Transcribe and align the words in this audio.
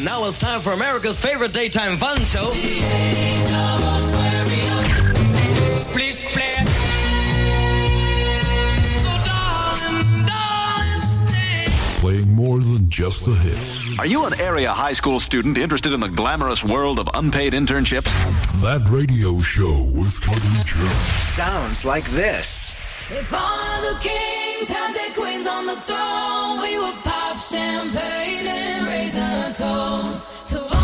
And 0.00 0.06
now 0.06 0.26
it's 0.26 0.38
time 0.38 0.60
for 0.60 0.72
America's 0.72 1.18
favorite 1.18 1.52
daytime 1.52 1.98
fun 1.98 2.16
show. 2.24 2.52
Split, 5.76 6.14
split. 6.14 6.66
Playing 12.00 12.34
more 12.34 12.60
than 12.60 12.88
just 12.88 13.26
the 13.26 13.32
hits. 13.32 13.98
Are 13.98 14.06
you 14.06 14.24
an 14.24 14.40
area 14.40 14.72
high 14.72 14.94
school 14.94 15.20
student 15.20 15.58
interested 15.58 15.92
in 15.92 16.00
the 16.00 16.08
glamorous 16.08 16.64
world 16.64 16.98
of 16.98 17.06
unpaid 17.12 17.52
internships? 17.52 18.08
That 18.62 18.88
radio 18.88 19.38
show 19.42 19.82
with 19.92 20.18
Cuddly 20.24 20.64
Joe. 20.64 20.88
Sounds 21.18 21.84
like 21.84 22.06
this. 22.06 22.74
If 23.10 23.30
all 23.34 23.60
of 23.60 23.82
the 23.82 24.00
kings 24.00 24.66
had 24.66 24.94
their 24.94 25.12
queens 25.12 25.46
on 25.46 25.66
the 25.66 25.76
throne, 25.82 26.62
we 26.62 26.78
would 26.78 27.04
pop 27.04 27.19
champagne 27.50 28.46
and 28.46 28.86
raise 28.86 29.16
a 29.16 29.52
toast 29.52 30.46
to 30.46 30.79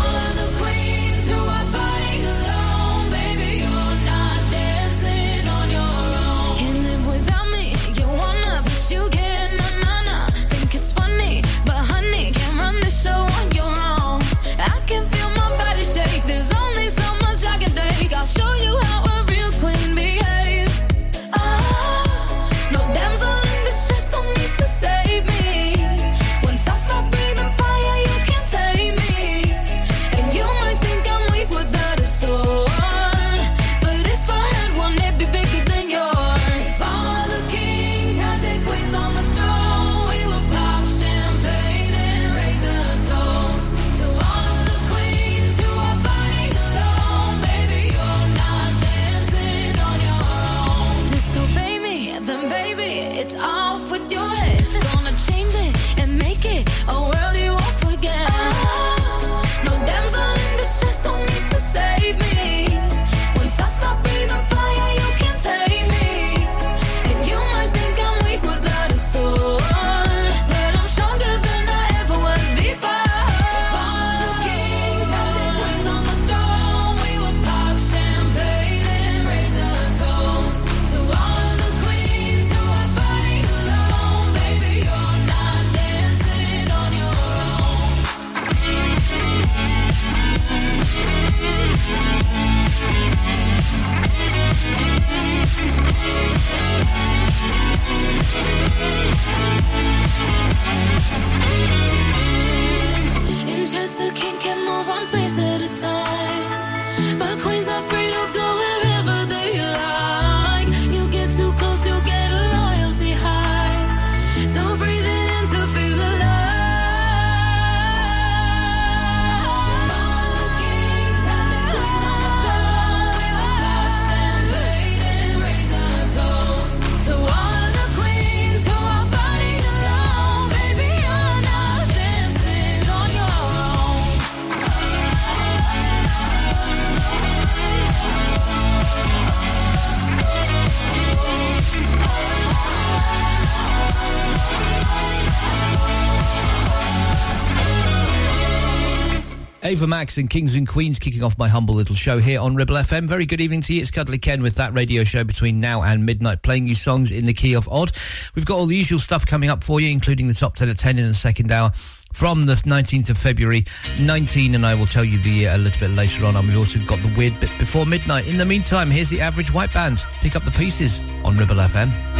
Ava 149.67 149.85
Max 149.85 150.17
and 150.17 150.29
Kings 150.29 150.55
and 150.55 150.65
Queens 150.65 150.97
kicking 150.97 151.21
off 151.25 151.37
my 151.37 151.49
humble 151.49 151.75
little 151.75 151.93
show 151.93 152.19
here 152.19 152.39
on 152.39 152.55
Ribble 152.55 152.77
FM. 152.77 153.03
Very 153.03 153.25
good 153.25 153.41
evening 153.41 153.59
to 153.63 153.73
you. 153.73 153.81
It's 153.81 153.91
Cuddly 153.91 154.17
Ken 154.17 154.41
with 154.41 154.55
that 154.55 154.73
radio 154.73 155.03
show 155.03 155.25
between 155.25 155.59
now 155.59 155.83
and 155.83 156.05
midnight, 156.05 156.41
playing 156.41 156.67
you 156.67 156.75
songs 156.75 157.11
in 157.11 157.25
the 157.25 157.33
key 157.33 157.53
of 157.53 157.67
odd. 157.67 157.91
We've 158.33 158.45
got 158.45 158.59
all 158.59 158.65
the 158.65 158.77
usual 158.77 158.97
stuff 158.97 159.25
coming 159.25 159.49
up 159.49 159.65
for 159.65 159.81
you, 159.81 159.89
including 159.89 160.29
the 160.29 160.33
top 160.33 160.55
10 160.55 160.69
at 160.69 160.77
10 160.77 160.99
in 160.99 161.07
the 161.09 161.13
second 161.13 161.51
hour 161.51 161.71
from 162.13 162.45
the 162.45 162.53
19th 162.53 163.09
of 163.09 163.17
February 163.17 163.65
19, 163.99 164.55
and 164.55 164.65
I 164.65 164.73
will 164.73 164.85
tell 164.85 165.03
you 165.03 165.17
the 165.17 165.29
year 165.29 165.51
a 165.53 165.57
little 165.57 165.85
bit 165.85 165.93
later 165.93 166.25
on. 166.25 166.37
And 166.37 166.47
we've 166.47 166.57
also 166.57 166.79
got 166.85 166.99
the 166.99 167.13
weird 167.17 167.37
bit 167.41 167.51
before 167.59 167.85
midnight. 167.85 168.25
In 168.25 168.37
the 168.37 168.45
meantime, 168.45 168.89
here's 168.89 169.09
the 169.09 169.19
average 169.19 169.53
white 169.53 169.73
band. 169.73 170.01
Pick 170.21 170.37
up 170.37 170.43
the 170.43 170.51
pieces 170.51 171.01
on 171.25 171.35
Ribble 171.35 171.55
FM. 171.55 172.16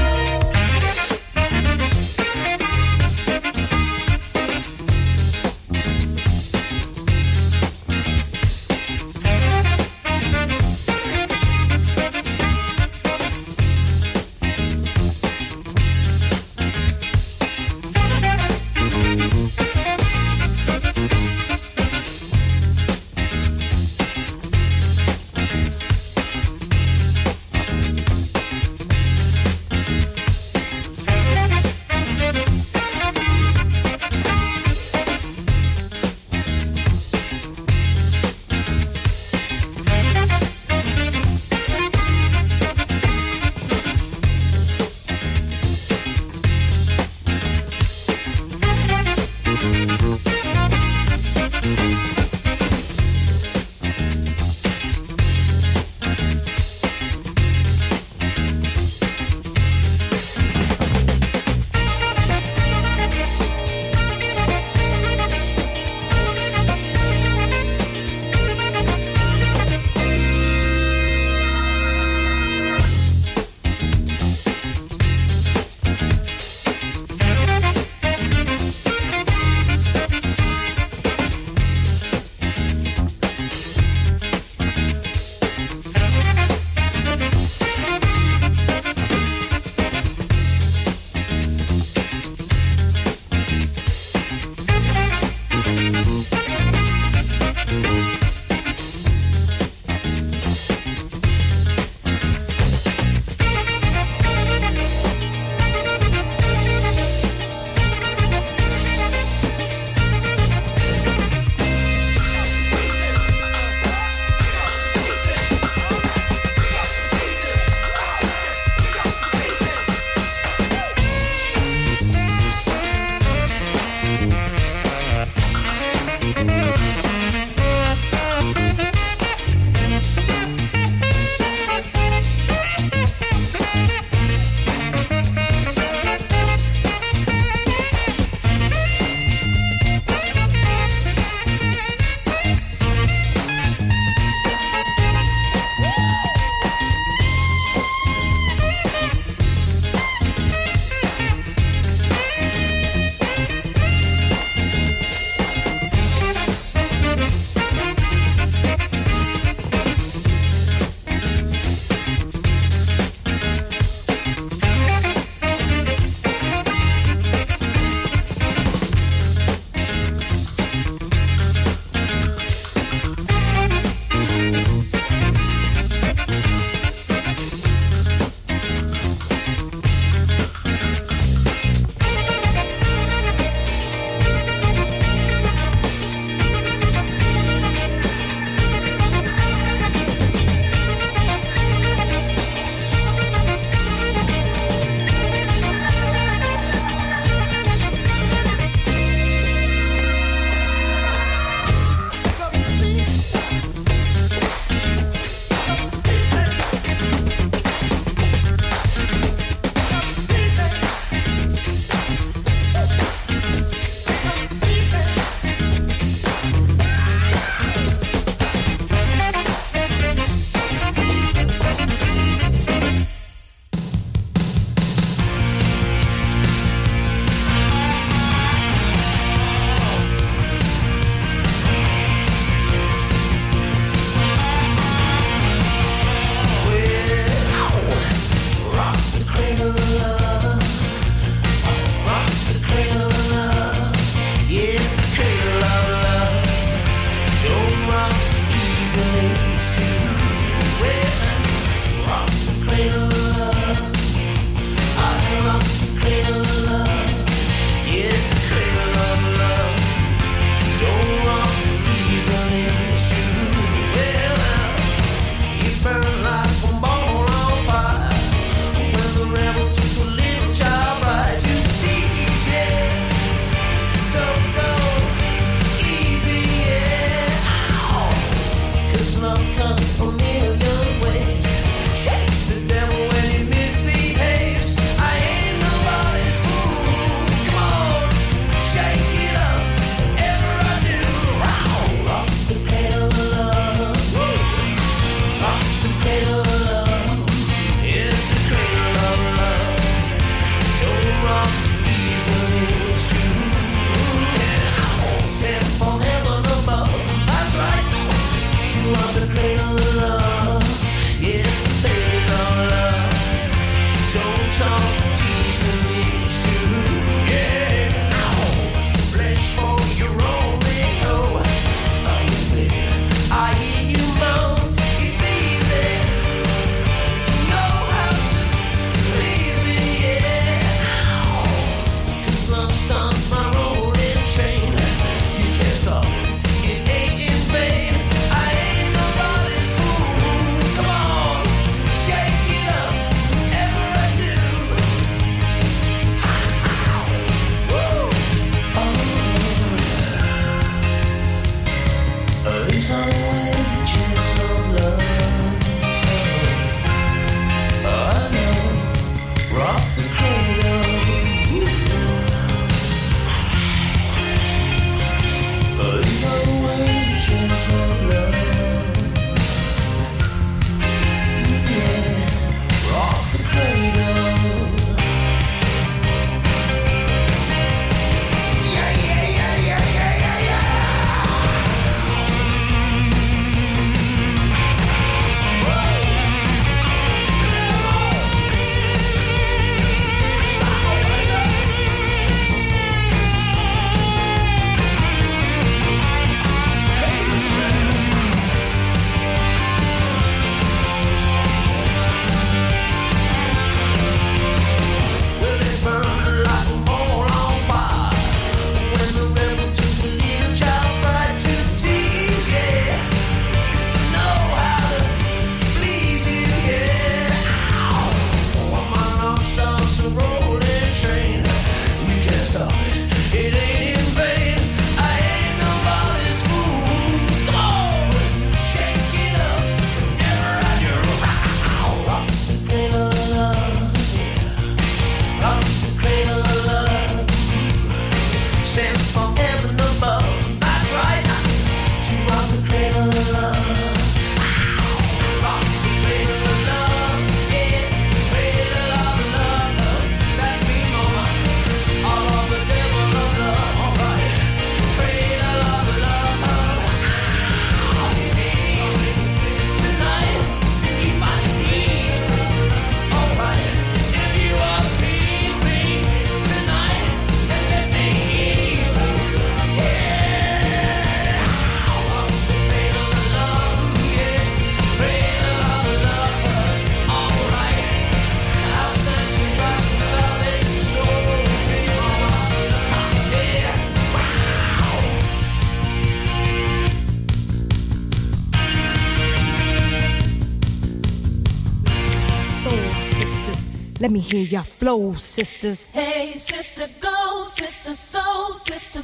Me 494.17 494.23
hear 494.23 494.45
your 494.45 494.63
flow, 494.63 495.13
sisters. 495.13 495.85
Hey, 495.93 496.33
sister, 496.33 496.89
go, 496.99 497.43
sister, 497.45 497.93
soul, 497.93 498.51
sister, 498.51 499.03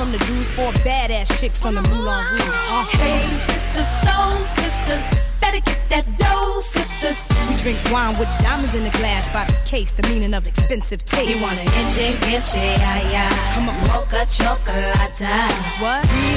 from 0.00 0.12
the 0.12 0.18
dudes, 0.24 0.50
four 0.50 0.72
badass 0.80 1.28
chicks 1.38 1.60
from 1.60 1.74
the 1.74 1.82
Moulin 1.82 2.24
Rouge. 2.32 2.42
Uh, 2.72 2.86
Hey, 2.96 3.20
sisters, 3.44 3.90
soul 4.00 4.32
sisters, 4.48 5.04
better 5.42 5.60
get 5.60 5.78
that 5.90 6.06
dough, 6.16 6.60
sisters. 6.60 7.18
we 7.50 7.56
drink 7.60 7.78
wine 7.92 8.16
with 8.18 8.30
diamonds 8.40 8.74
in 8.74 8.84
the 8.84 8.90
glass 8.96 9.28
by 9.28 9.44
the 9.44 9.60
case, 9.68 9.92
the 9.92 10.02
meaning 10.08 10.32
of 10.32 10.46
expensive 10.46 11.04
taste. 11.04 11.28
You 11.28 11.42
want 11.42 11.58
an 11.58 11.68
inche, 11.68 12.16
inche, 12.32 12.64
ay, 12.80 13.04
ay. 13.12 13.52
Come 13.54 13.68
on. 13.68 13.76
Mocha 13.88 14.24
chocolate. 14.24 15.20
What? 15.84 16.29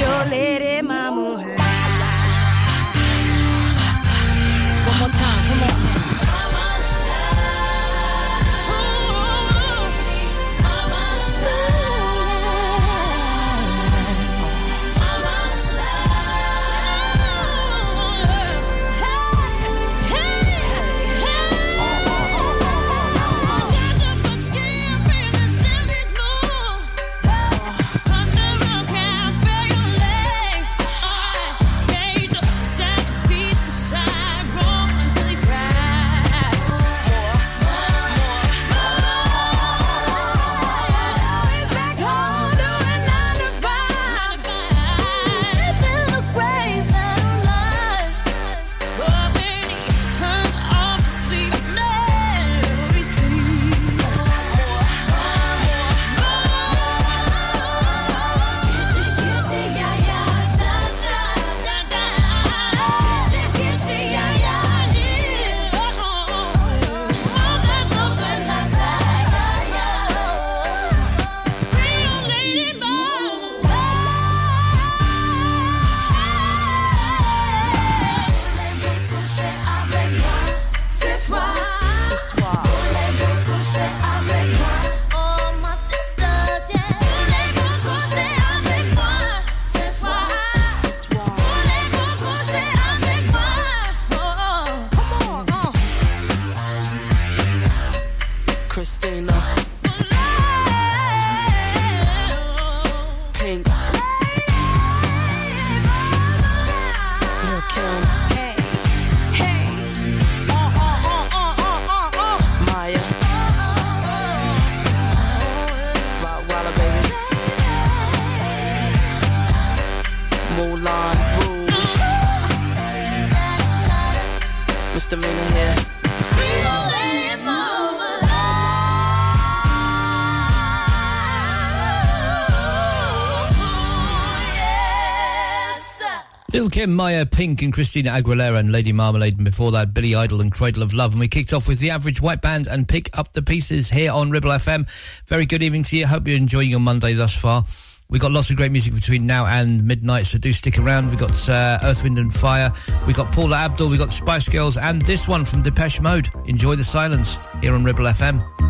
Mya, 136.94 137.26
Pink, 137.26 137.62
and 137.62 137.72
Christina 137.72 138.10
Aguilera 138.10 138.58
and 138.58 138.72
Lady 138.72 138.92
Marmalade, 138.92 139.36
and 139.36 139.44
before 139.44 139.72
that, 139.72 139.92
Billy 139.92 140.14
Idol 140.14 140.40
and 140.40 140.52
Cradle 140.52 140.82
of 140.82 140.94
Love. 140.94 141.12
And 141.12 141.20
we 141.20 141.28
kicked 141.28 141.52
off 141.52 141.68
with 141.68 141.78
the 141.78 141.90
average 141.90 142.20
white 142.20 142.40
band 142.40 142.66
and 142.66 142.88
pick 142.88 143.10
up 143.18 143.32
the 143.32 143.42
pieces 143.42 143.90
here 143.90 144.12
on 144.12 144.30
Ribble 144.30 144.50
FM. 144.50 144.88
Very 145.26 145.46
good 145.46 145.62
evening 145.62 145.82
to 145.84 145.96
you. 145.96 146.06
Hope 146.06 146.26
you're 146.26 146.36
enjoying 146.36 146.70
your 146.70 146.80
Monday 146.80 147.14
thus 147.14 147.34
far. 147.34 147.64
We've 148.08 148.20
got 148.20 148.32
lots 148.32 148.50
of 148.50 148.56
great 148.56 148.70
music 148.70 148.94
between 148.94 149.26
now 149.26 149.46
and 149.46 149.84
midnight, 149.84 150.26
so 150.26 150.38
do 150.38 150.52
stick 150.52 150.78
around. 150.78 151.08
We've 151.08 151.18
got 151.18 151.48
uh, 151.48 151.78
Earth, 151.82 152.02
Wind 152.04 152.18
and 152.18 152.32
Fire. 152.32 152.72
We've 153.06 153.16
got 153.16 153.32
Paula 153.32 153.56
Abdul. 153.56 153.88
We've 153.88 153.98
got 153.98 154.12
Spice 154.12 154.48
Girls, 154.48 154.76
and 154.76 155.02
this 155.02 155.26
one 155.26 155.44
from 155.44 155.62
Depeche 155.62 156.00
Mode. 156.00 156.28
Enjoy 156.46 156.76
the 156.76 156.84
silence 156.84 157.38
here 157.60 157.74
on 157.74 157.82
Ribble 157.82 158.04
FM. 158.04 158.63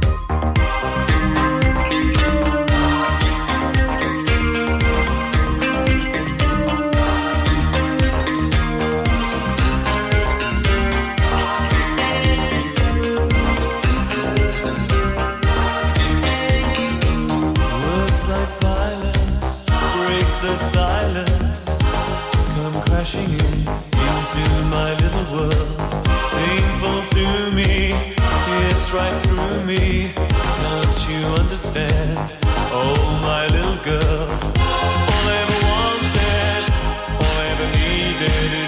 through 29.24 29.64
me. 29.66 30.06
Don't 30.66 31.00
you 31.08 31.20
understand? 31.40 32.36
Oh, 32.70 33.18
my 33.22 33.46
little 33.48 33.78
girl. 33.84 34.28
All 35.10 35.24
I 35.30 35.36
ever 35.44 35.60
wanted, 35.72 36.62
all 37.20 37.36
I 37.42 37.46
ever 37.54 37.68
needed 37.78 38.63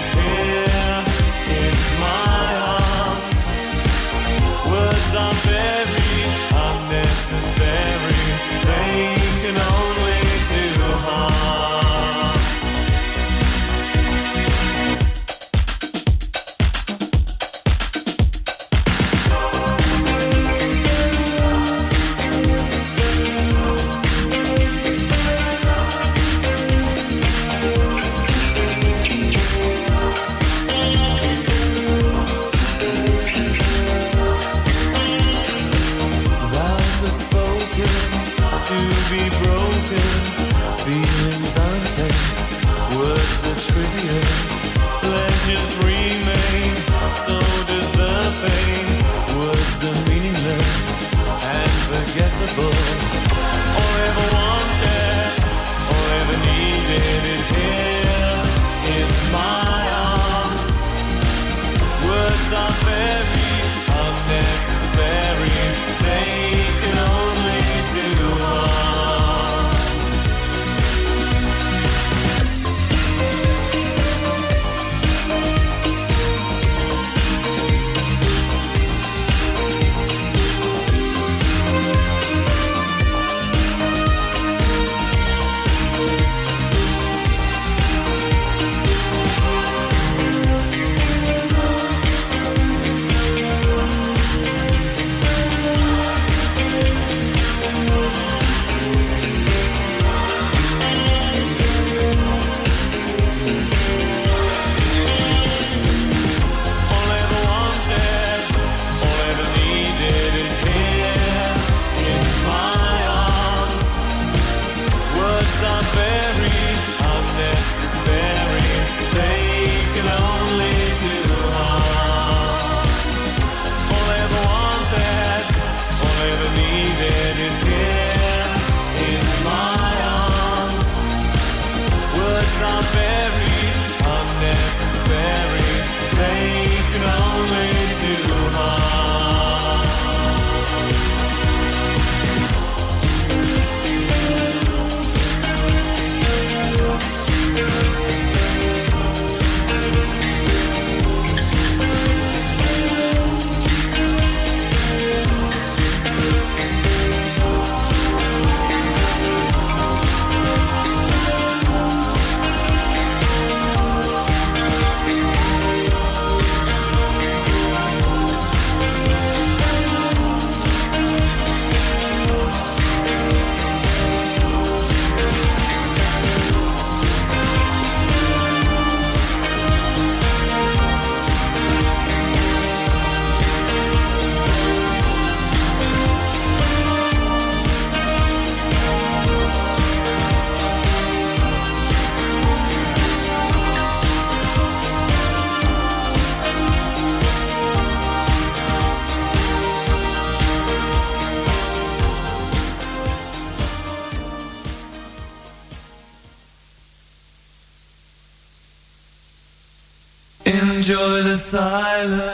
the 211.09 211.37
silence. 211.37 212.26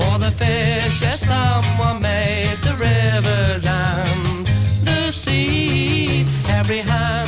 For 0.00 0.18
the 0.18 0.30
fish, 0.30 1.02
yes, 1.02 1.20
someone 1.20 2.00
made 2.00 2.56
the 2.62 2.74
rivers 2.88 3.66
and 3.66 4.46
the 4.86 5.12
seas. 5.12 6.26
Every 6.48 6.78
hand 6.78 7.19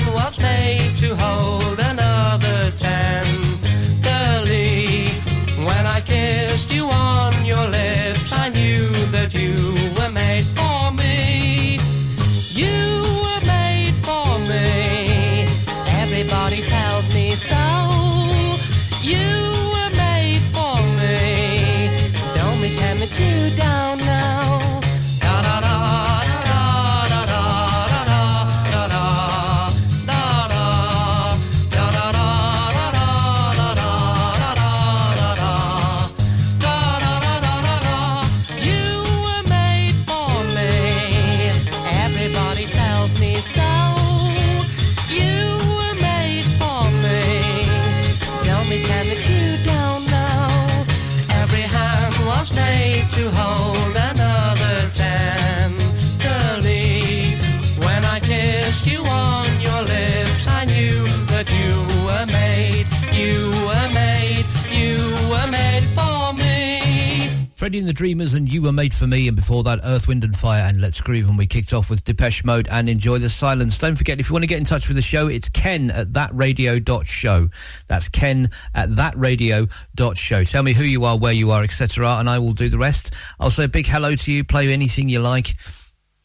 Dreamers 68.03 68.35
and 68.35 68.53
You 68.53 68.63
Were 68.63 68.73
Made 68.73 68.93
For 68.93 69.07
Me, 69.07 69.29
and 69.29 69.37
before 69.37 69.63
that, 69.63 69.79
Earth, 69.85 70.09
Wind 70.09 70.25
and 70.25 70.37
Fire 70.37 70.65
and 70.65 70.81
Let's 70.81 71.01
Groove. 71.01 71.29
And 71.29 71.39
we 71.39 71.47
kicked 71.47 71.73
off 71.73 71.89
with 71.89 72.03
Depeche 72.03 72.45
Mode 72.45 72.67
and 72.69 72.89
Enjoy 72.89 73.19
the 73.19 73.31
Silence. 73.31 73.79
Don't 73.79 73.95
forget, 73.95 74.19
if 74.19 74.29
you 74.29 74.33
want 74.33 74.43
to 74.43 74.49
get 74.49 74.59
in 74.59 74.65
touch 74.65 74.89
with 74.89 74.97
the 74.97 75.03
show, 75.03 75.29
it's 75.29 75.49
ken 75.49 75.89
at 75.93 76.09
thatradio.show. 76.09 77.49
That's 77.87 78.09
ken 78.09 78.51
at 78.75 78.89
thatradio.show. 78.89 80.43
Tell 80.43 80.63
me 80.65 80.73
who 80.73 80.83
you 80.83 81.05
are, 81.05 81.17
where 81.17 81.33
you 81.33 81.53
are, 81.53 81.63
etc., 81.63 82.17
and 82.19 82.29
I 82.29 82.41
will 82.41 82.55
do 82.55 82.69
the 82.69 82.77
rest. 82.77 83.15
I'll 83.39 83.51
say 83.51 83.67
a 83.67 83.69
big 83.69 83.87
hello 83.87 84.17
to 84.17 84.33
you, 84.33 84.43
play 84.43 84.73
anything 84.73 85.09
you 85.09 85.21
like 85.21 85.55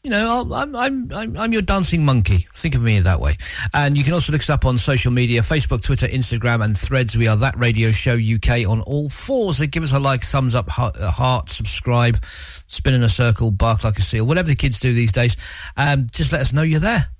you 0.08 0.12
know, 0.12 0.30
I'll, 0.30 0.54
I'm, 0.54 0.74
I'm, 0.74 1.12
I'm, 1.12 1.36
I'm 1.36 1.52
your 1.52 1.60
dancing 1.60 2.02
monkey. 2.02 2.48
Think 2.54 2.74
of 2.74 2.80
me 2.80 2.98
that 3.00 3.20
way. 3.20 3.36
And 3.74 3.98
you 3.98 4.04
can 4.04 4.14
also 4.14 4.32
look 4.32 4.40
us 4.40 4.48
up 4.48 4.64
on 4.64 4.78
social 4.78 5.12
media, 5.12 5.42
Facebook, 5.42 5.82
Twitter, 5.82 6.06
Instagram, 6.06 6.64
and 6.64 6.78
threads. 6.78 7.14
We 7.14 7.28
are 7.28 7.36
That 7.36 7.58
Radio 7.58 7.92
Show 7.92 8.14
UK 8.14 8.66
on 8.66 8.80
all 8.80 9.10
four. 9.10 9.52
So 9.52 9.66
give 9.66 9.82
us 9.82 9.92
a 9.92 9.98
like, 9.98 10.22
thumbs 10.22 10.54
up, 10.54 10.70
heart, 10.70 10.96
uh, 10.98 11.10
heart 11.10 11.50
subscribe, 11.50 12.24
spin 12.24 12.94
in 12.94 13.02
a 13.02 13.10
circle, 13.10 13.50
bark 13.50 13.84
like 13.84 13.98
a 13.98 14.02
seal, 14.02 14.24
whatever 14.24 14.48
the 14.48 14.56
kids 14.56 14.80
do 14.80 14.94
these 14.94 15.12
days. 15.12 15.36
Um, 15.76 16.06
just 16.10 16.32
let 16.32 16.40
us 16.40 16.54
know 16.54 16.62
you're 16.62 16.80
there. 16.80 17.10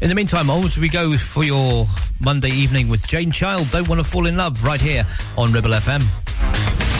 In 0.00 0.08
the 0.08 0.14
meantime, 0.14 0.48
on 0.50 0.62
we 0.78 0.88
go 0.88 1.16
for 1.16 1.42
your 1.42 1.86
Monday 2.20 2.50
evening 2.50 2.88
with 2.88 3.04
Jane 3.08 3.32
Child. 3.32 3.68
Don't 3.72 3.88
want 3.88 4.00
to 4.00 4.08
fall 4.08 4.26
in 4.26 4.36
love 4.36 4.62
right 4.62 4.80
here 4.80 5.04
on 5.36 5.52
Ribble 5.52 5.70
FM. 5.70 6.97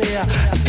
Clear. 0.00 0.59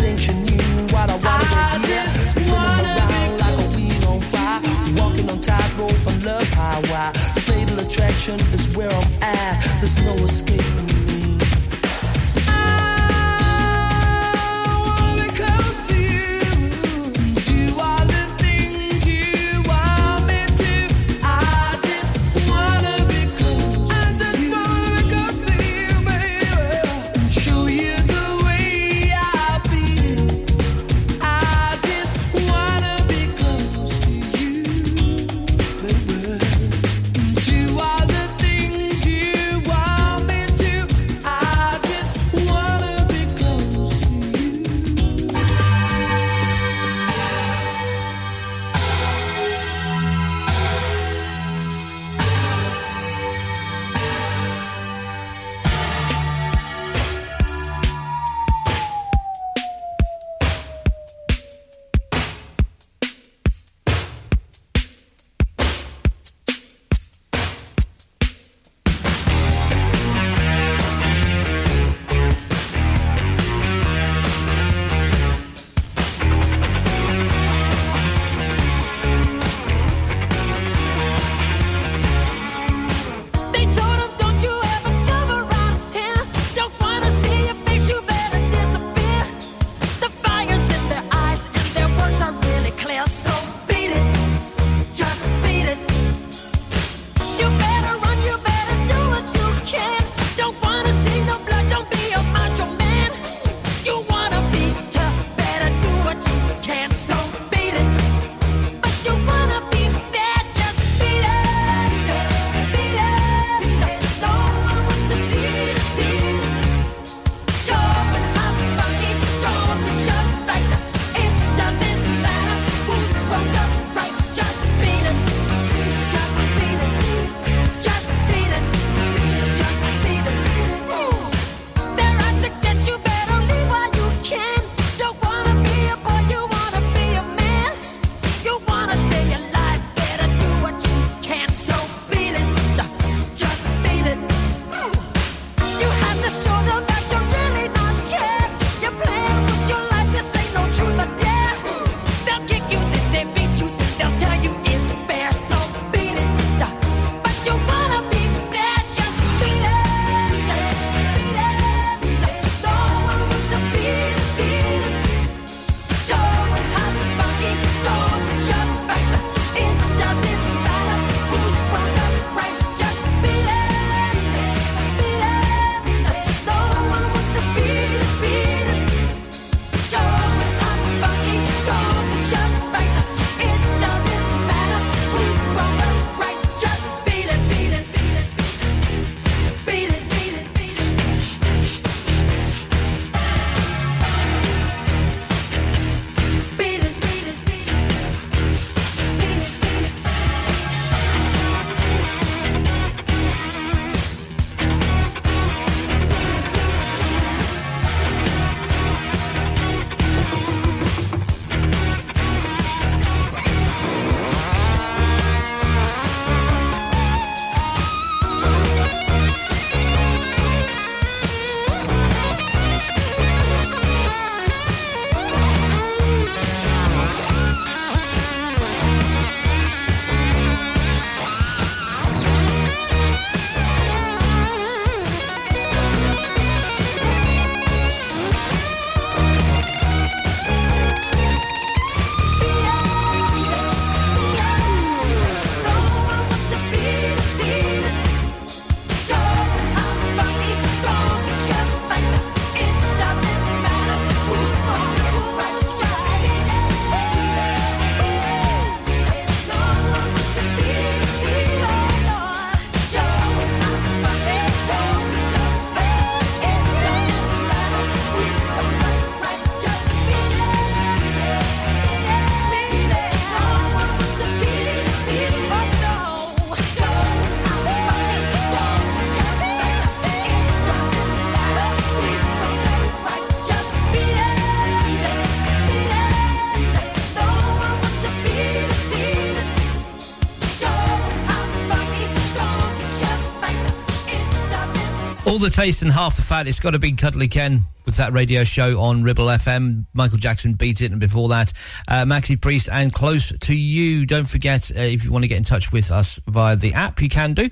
The 295.41 295.49
taste 295.49 295.81
and 295.81 295.91
half 295.91 296.15
the 296.15 296.21
fat. 296.21 296.47
It's 296.47 296.59
got 296.59 296.71
to 296.71 296.79
be 296.79 296.91
Cuddly 296.91 297.27
Ken 297.27 297.61
with 297.85 297.97
that 297.97 298.13
radio 298.13 298.43
show 298.43 298.79
on 298.79 299.01
Ribble 299.01 299.25
FM. 299.25 299.87
Michael 299.93 300.19
Jackson 300.19 300.53
beat 300.53 300.81
it, 300.81 300.91
and 300.91 300.99
before 300.99 301.29
that, 301.29 301.51
uh, 301.87 302.05
Maxi 302.05 302.39
Priest 302.39 302.69
and 302.71 302.93
Close 302.93 303.35
to 303.35 303.55
You. 303.55 304.05
Don't 304.05 304.29
forget, 304.29 304.69
uh, 304.69 304.81
if 304.81 305.03
you 305.03 305.11
want 305.11 305.23
to 305.23 305.27
get 305.27 305.37
in 305.37 305.43
touch 305.43 305.71
with 305.71 305.91
us 305.91 306.19
via 306.27 306.55
the 306.55 306.73
app, 306.73 307.01
you 307.01 307.09
can 307.09 307.33
do. 307.33 307.45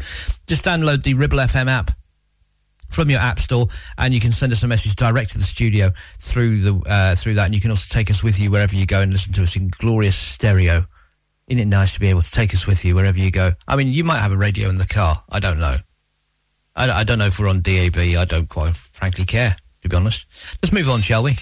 Just 0.45 0.63
download 0.63 1.01
the 1.01 1.15
Ribble 1.15 1.39
FM 1.39 1.67
app 1.67 1.91
from 2.89 3.09
your 3.09 3.19
app 3.21 3.39
store, 3.39 3.67
and 3.97 4.13
you 4.13 4.19
can 4.19 4.31
send 4.31 4.51
us 4.51 4.61
a 4.61 4.67
message 4.67 4.95
direct 4.95 5.31
to 5.31 5.39
the 5.39 5.43
studio 5.43 5.91
through 6.19 6.57
the 6.57 6.75
uh, 6.87 7.15
through 7.15 7.33
that, 7.35 7.45
and 7.45 7.55
you 7.55 7.61
can 7.61 7.71
also 7.71 7.91
take 7.91 8.11
us 8.11 8.23
with 8.23 8.39
you 8.39 8.51
wherever 8.51 8.75
you 8.75 8.85
go 8.85 9.01
and 9.01 9.11
listen 9.11 9.33
to 9.33 9.43
us 9.43 9.55
in 9.55 9.67
glorious 9.67 10.15
stereo. 10.15 10.85
Isn't 11.47 11.59
it 11.59 11.65
nice 11.65 11.95
to 11.95 11.99
be 11.99 12.09
able 12.09 12.21
to 12.21 12.31
take 12.31 12.53
us 12.53 12.67
with 12.67 12.85
you 12.85 12.93
wherever 12.93 13.17
you 13.17 13.31
go? 13.31 13.53
I 13.67 13.75
mean, 13.77 13.87
you 13.87 14.03
might 14.03 14.19
have 14.19 14.31
a 14.31 14.37
radio 14.37 14.69
in 14.69 14.77
the 14.77 14.85
car. 14.85 15.15
I 15.31 15.39
don't 15.39 15.59
know. 15.59 15.77
I, 16.80 17.01
I 17.01 17.03
don't 17.03 17.19
know 17.19 17.25
if 17.25 17.38
we're 17.39 17.49
on 17.49 17.59
DAB. 17.59 17.97
I 17.97 18.25
don't 18.25 18.47
quite 18.47 18.73
frankly 18.75 19.25
care, 19.25 19.57
to 19.82 19.89
be 19.89 19.95
honest. 19.95 20.25
Let's 20.63 20.71
move 20.71 20.89
on, 20.89 21.01
shall 21.01 21.23
we? 21.23 21.38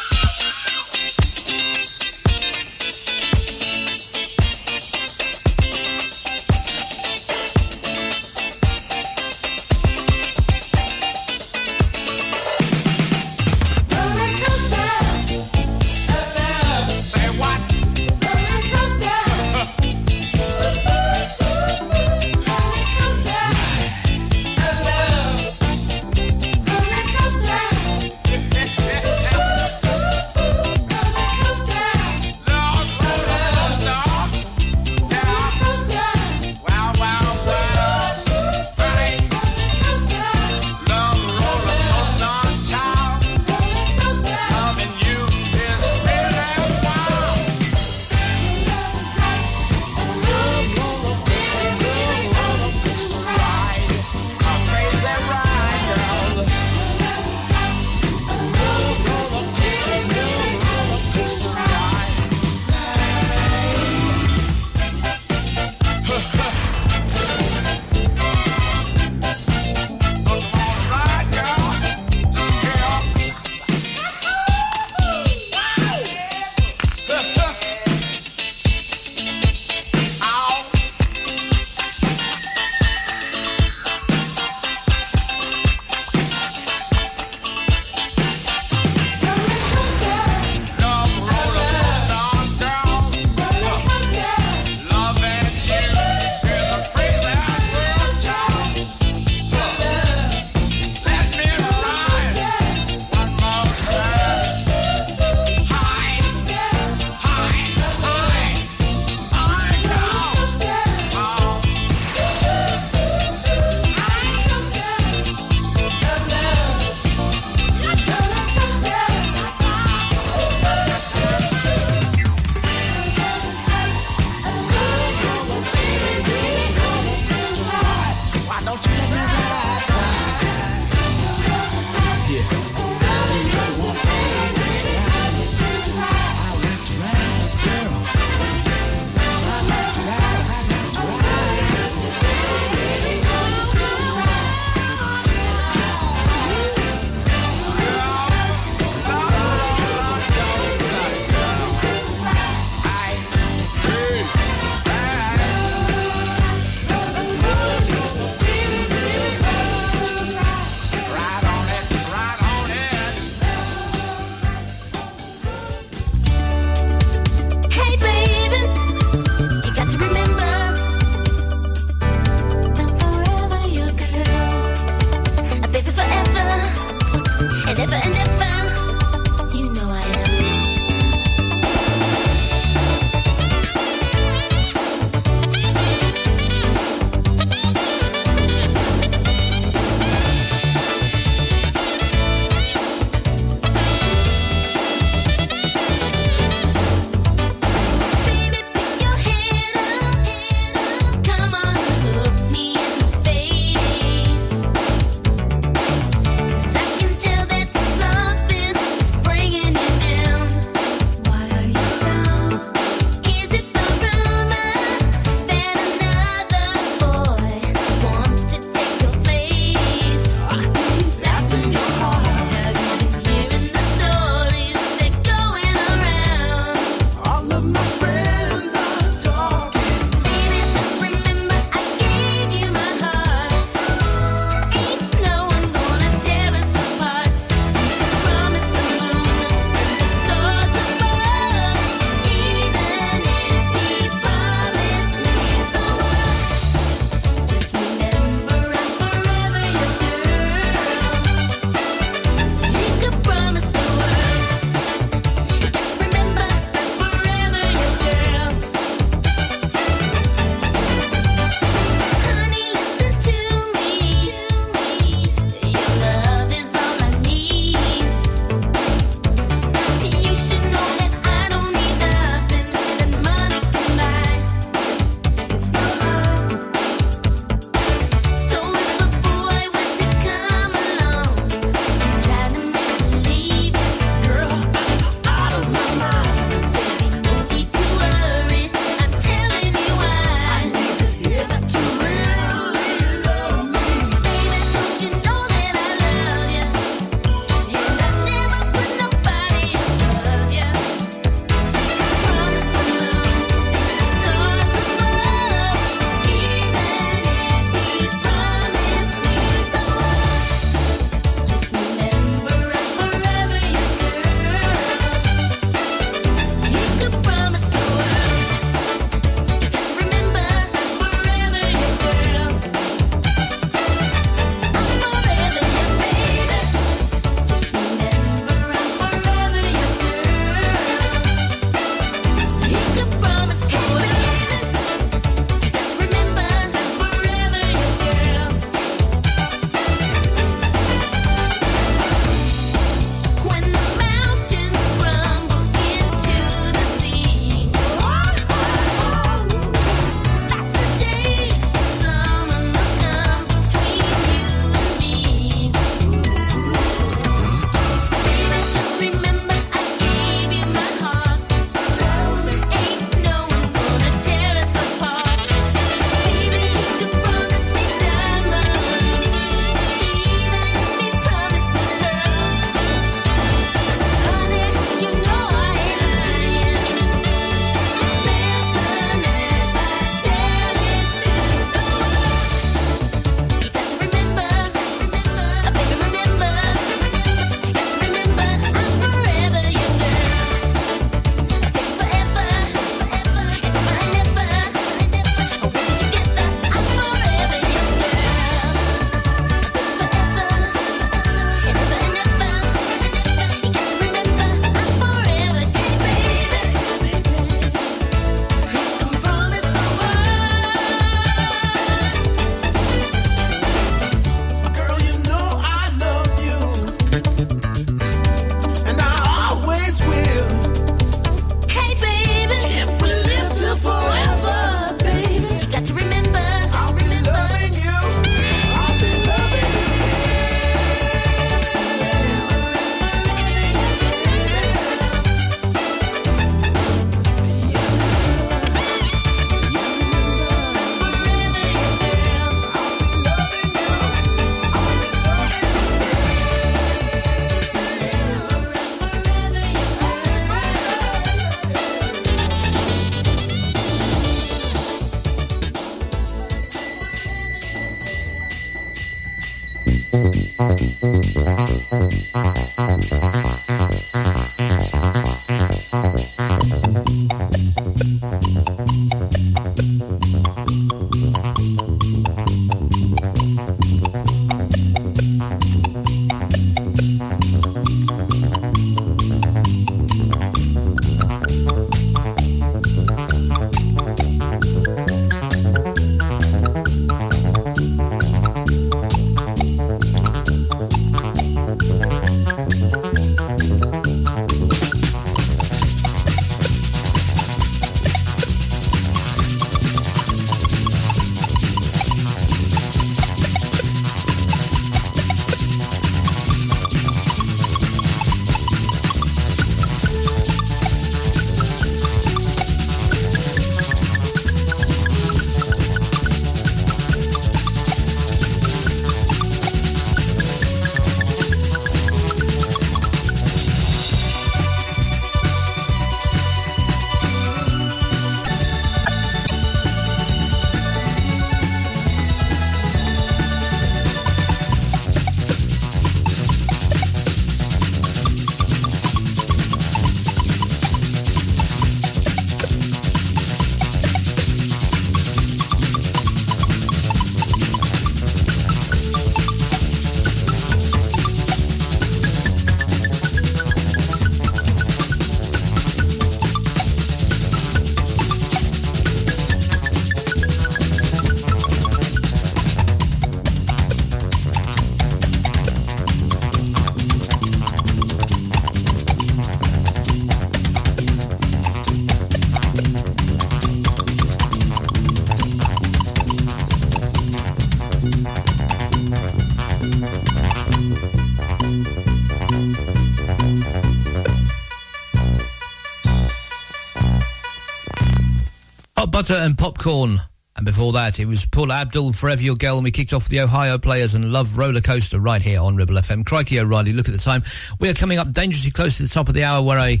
Butter 589.14 589.34
and 589.34 589.56
popcorn. 589.56 590.18
And 590.56 590.66
before 590.66 590.90
that, 590.94 591.20
it 591.20 591.26
was 591.26 591.46
Paula 591.46 591.74
Abdul, 591.74 592.14
Forever 592.14 592.42
Your 592.42 592.56
Girl, 592.56 592.74
and 592.74 592.82
we 592.82 592.90
kicked 592.90 593.12
off 593.12 593.28
the 593.28 593.42
Ohio 593.42 593.78
Players 593.78 594.14
and 594.14 594.32
Love 594.32 594.58
Roller 594.58 594.80
Coaster 594.80 595.20
right 595.20 595.40
here 595.40 595.60
on 595.60 595.76
Ribble 595.76 595.94
FM. 595.94 596.26
Crikey 596.26 596.58
O'Reilly, 596.58 596.92
look 596.92 597.06
at 597.06 597.12
the 597.12 597.20
time. 597.20 597.44
We 597.78 597.88
are 597.88 597.94
coming 597.94 598.18
up 598.18 598.32
dangerously 598.32 598.72
close 598.72 598.96
to 598.96 599.04
the 599.04 599.08
top 599.08 599.28
of 599.28 599.34
the 599.34 599.44
hour 599.44 599.64
where 599.64 599.78
I 599.78 600.00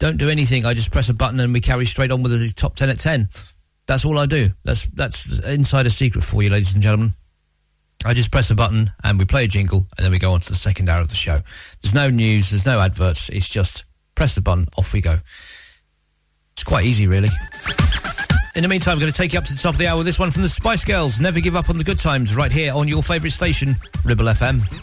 don't 0.00 0.16
do 0.16 0.28
anything. 0.28 0.66
I 0.66 0.74
just 0.74 0.90
press 0.90 1.08
a 1.10 1.14
button 1.14 1.38
and 1.38 1.52
we 1.52 1.60
carry 1.60 1.86
straight 1.86 2.10
on 2.10 2.24
with 2.24 2.32
the 2.32 2.52
top 2.52 2.74
10 2.74 2.88
at 2.88 2.98
10. 2.98 3.28
That's 3.86 4.04
all 4.04 4.18
I 4.18 4.26
do. 4.26 4.48
That's, 4.64 4.84
that's 4.88 5.38
insider 5.44 5.90
secret 5.90 6.24
for 6.24 6.42
you, 6.42 6.50
ladies 6.50 6.74
and 6.74 6.82
gentlemen. 6.82 7.12
I 8.04 8.14
just 8.14 8.32
press 8.32 8.50
a 8.50 8.56
button 8.56 8.90
and 9.04 9.16
we 9.16 9.26
play 9.26 9.44
a 9.44 9.48
jingle 9.48 9.86
and 9.96 10.04
then 10.04 10.10
we 10.10 10.18
go 10.18 10.32
on 10.32 10.40
to 10.40 10.48
the 10.48 10.56
second 10.56 10.88
hour 10.88 11.00
of 11.00 11.08
the 11.08 11.14
show. 11.14 11.38
There's 11.82 11.94
no 11.94 12.10
news, 12.10 12.50
there's 12.50 12.66
no 12.66 12.80
adverts. 12.80 13.28
It's 13.28 13.48
just 13.48 13.84
press 14.16 14.34
the 14.34 14.42
button, 14.42 14.66
off 14.76 14.92
we 14.92 15.02
go. 15.02 15.18
It's 16.54 16.64
quite 16.64 16.84
easy, 16.84 17.06
really. 17.06 17.30
In 18.60 18.62
the 18.62 18.68
meantime, 18.68 18.92
I'm 18.92 18.98
going 18.98 19.10
to 19.10 19.16
take 19.16 19.32
you 19.32 19.38
up 19.38 19.46
to 19.46 19.54
the 19.54 19.58
top 19.58 19.72
of 19.72 19.78
the 19.78 19.86
hour. 19.86 20.02
This 20.04 20.18
one 20.18 20.30
from 20.30 20.42
the 20.42 20.48
Spice 20.50 20.84
Girls. 20.84 21.18
Never 21.18 21.40
give 21.40 21.56
up 21.56 21.70
on 21.70 21.78
the 21.78 21.82
good 21.82 21.98
times. 21.98 22.36
Right 22.36 22.52
here 22.52 22.74
on 22.74 22.88
your 22.88 23.02
favourite 23.02 23.32
station, 23.32 23.74
Ribble 24.04 24.26
FM. 24.26 24.79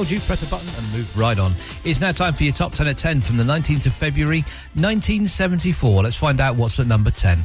Told 0.00 0.10
you, 0.10 0.20
press 0.20 0.46
a 0.46 0.50
button 0.50 0.68
and 0.82 0.92
move 0.94 1.18
right 1.18 1.38
on. 1.38 1.52
It's 1.84 2.00
now 2.00 2.10
time 2.10 2.32
for 2.32 2.44
your 2.44 2.54
top 2.54 2.72
10 2.72 2.86
at 2.86 2.96
10 2.96 3.20
from 3.20 3.36
the 3.36 3.44
19th 3.44 3.84
of 3.84 3.92
February 3.92 4.40
1974. 4.72 6.04
Let's 6.04 6.16
find 6.16 6.40
out 6.40 6.56
what's 6.56 6.80
at 6.80 6.86
number 6.86 7.10
10. 7.10 7.44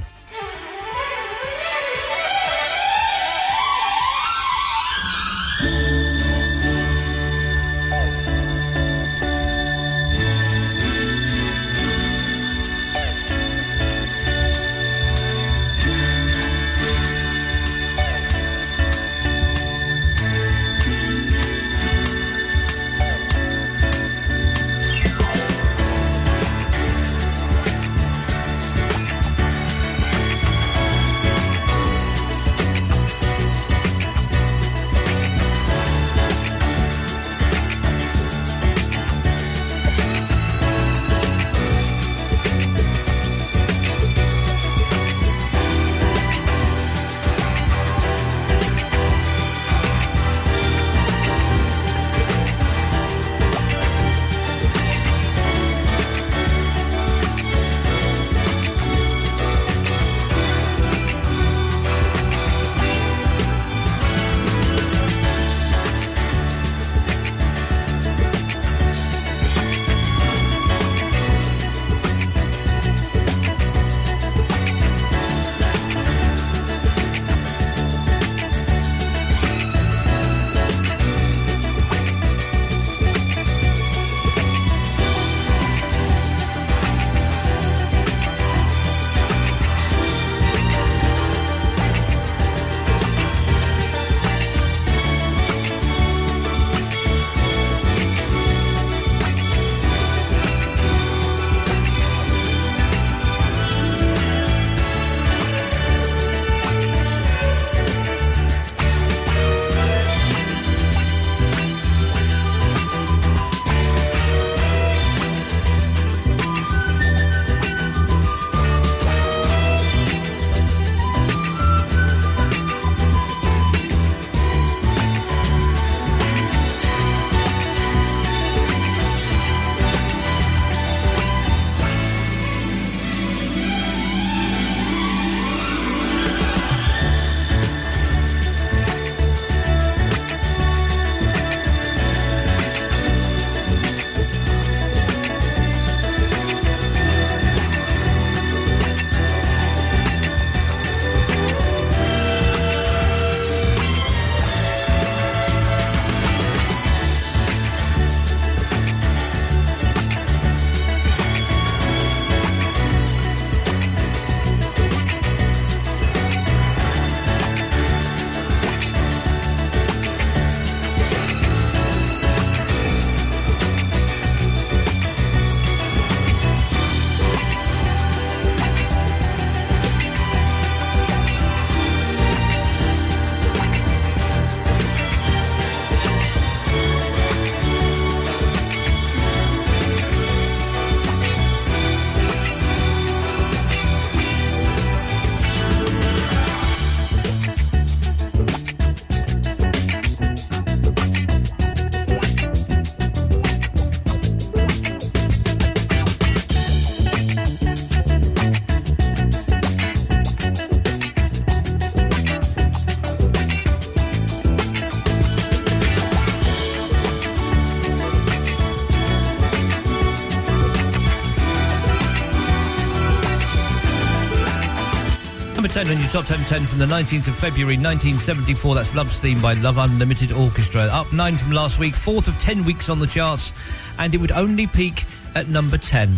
10 225.86 225.96
on 225.96 226.02
your 226.02 226.10
top 226.10 226.26
10 226.26 226.40
10 226.46 226.66
from 226.66 226.80
the 226.80 226.86
19th 226.86 227.28
of 227.28 227.36
February 227.36 227.76
1974. 227.76 228.76
That's 228.76 228.96
Love's 228.96 229.22
Theme 229.22 229.42
by 229.42 229.54
Love 229.54 229.78
Unlimited 229.78 230.32
Orchestra. 230.32 230.82
Up 230.84 231.12
9 231.14 231.38
from 231.38 231.52
last 231.52 231.80
week, 231.80 231.94
fourth 231.94 232.28
of 232.28 232.38
10 232.40 232.64
weeks 232.64 232.90
on 232.90 233.00
the 233.00 233.06
charts, 233.06 233.52
and 234.00 234.14
it 234.16 234.18
would 234.20 234.32
only 234.32 234.68
peak 234.68 235.06
at 235.36 235.48
number 235.48 235.78
10. 235.78 236.14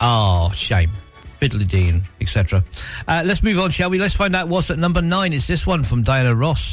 Oh, 0.00 0.50
shame. 0.54 0.90
Fiddly 1.40 1.68
Dean, 1.68 2.04
etc. 2.20 2.64
Uh, 3.06 3.22
let's 3.24 3.42
move 3.42 3.58
on, 3.58 3.70
shall 3.70 3.90
we? 3.90 3.98
Let's 3.98 4.14
find 4.14 4.34
out 4.34 4.48
what's 4.48 4.70
at 4.70 4.78
number 4.78 5.02
9. 5.02 5.32
It's 5.32 5.46
this 5.46 5.66
one 5.66 5.84
from 5.84 6.02
Diana 6.02 6.34
Ross. 6.34 6.67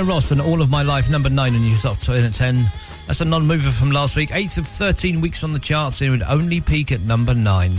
Diana 0.00 0.14
Ross 0.14 0.30
and 0.30 0.40
All 0.40 0.62
of 0.62 0.70
My 0.70 0.82
Life, 0.82 1.10
number 1.10 1.28
nine 1.28 1.54
on 1.54 1.62
your 1.62 1.76
top 1.76 1.98
10 1.98 2.24
at 2.24 2.32
10. 2.32 2.64
That's 3.06 3.20
a 3.20 3.24
non 3.26 3.46
mover 3.46 3.70
from 3.70 3.90
last 3.90 4.16
week. 4.16 4.30
Eighth 4.32 4.56
of 4.56 4.66
13 4.66 5.20
weeks 5.20 5.44
on 5.44 5.52
the 5.52 5.58
charts. 5.58 6.00
and 6.00 6.08
It 6.08 6.10
would 6.10 6.22
only 6.22 6.62
peak 6.62 6.90
at 6.90 7.02
number 7.02 7.34
nine. 7.34 7.78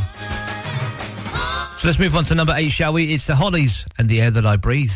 So 1.78 1.88
let's 1.88 1.97
move 1.97 2.15
on 2.15 2.24
to 2.26 2.36
number 2.36 2.53
eight, 2.55 2.72
shall 2.72 2.93
we? 2.93 3.11
It's 3.11 3.26
the 3.26 3.36
Hollies 3.36 3.88
and 3.97 4.07
the 4.07 4.22
air 4.22 4.30
that 4.30 4.45
I 4.45 4.55
breathe. 4.57 4.93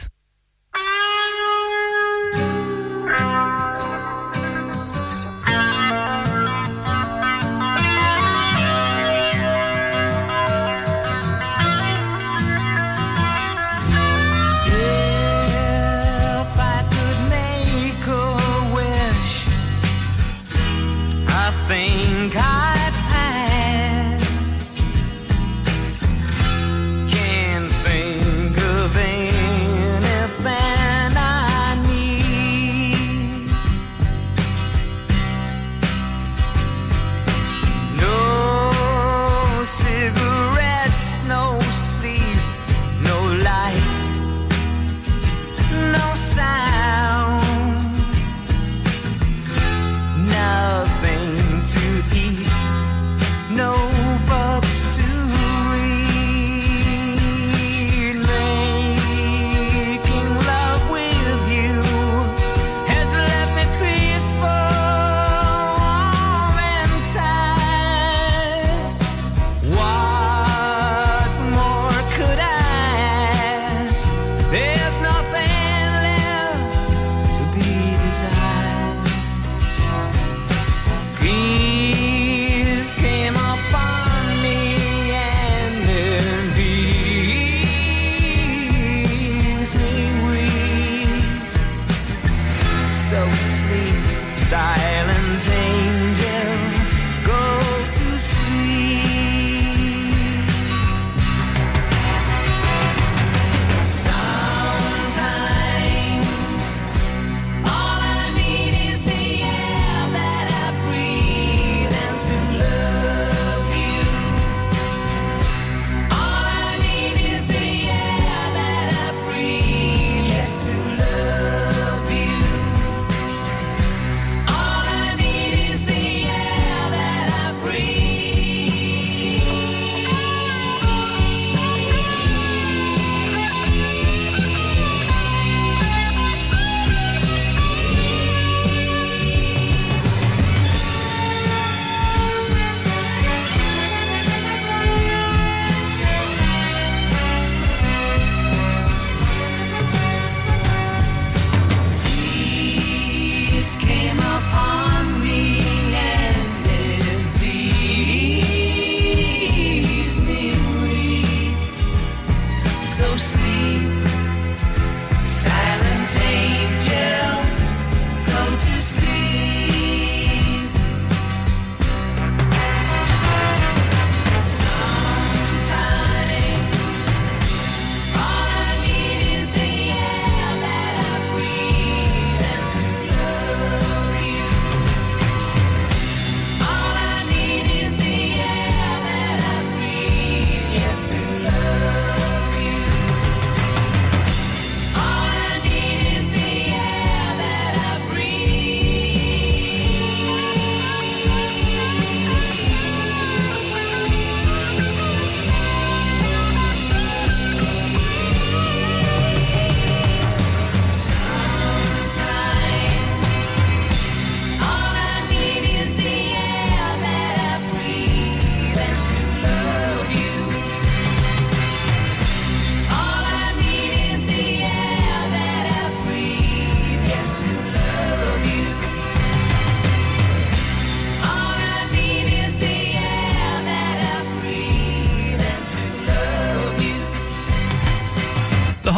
I 21.67 22.04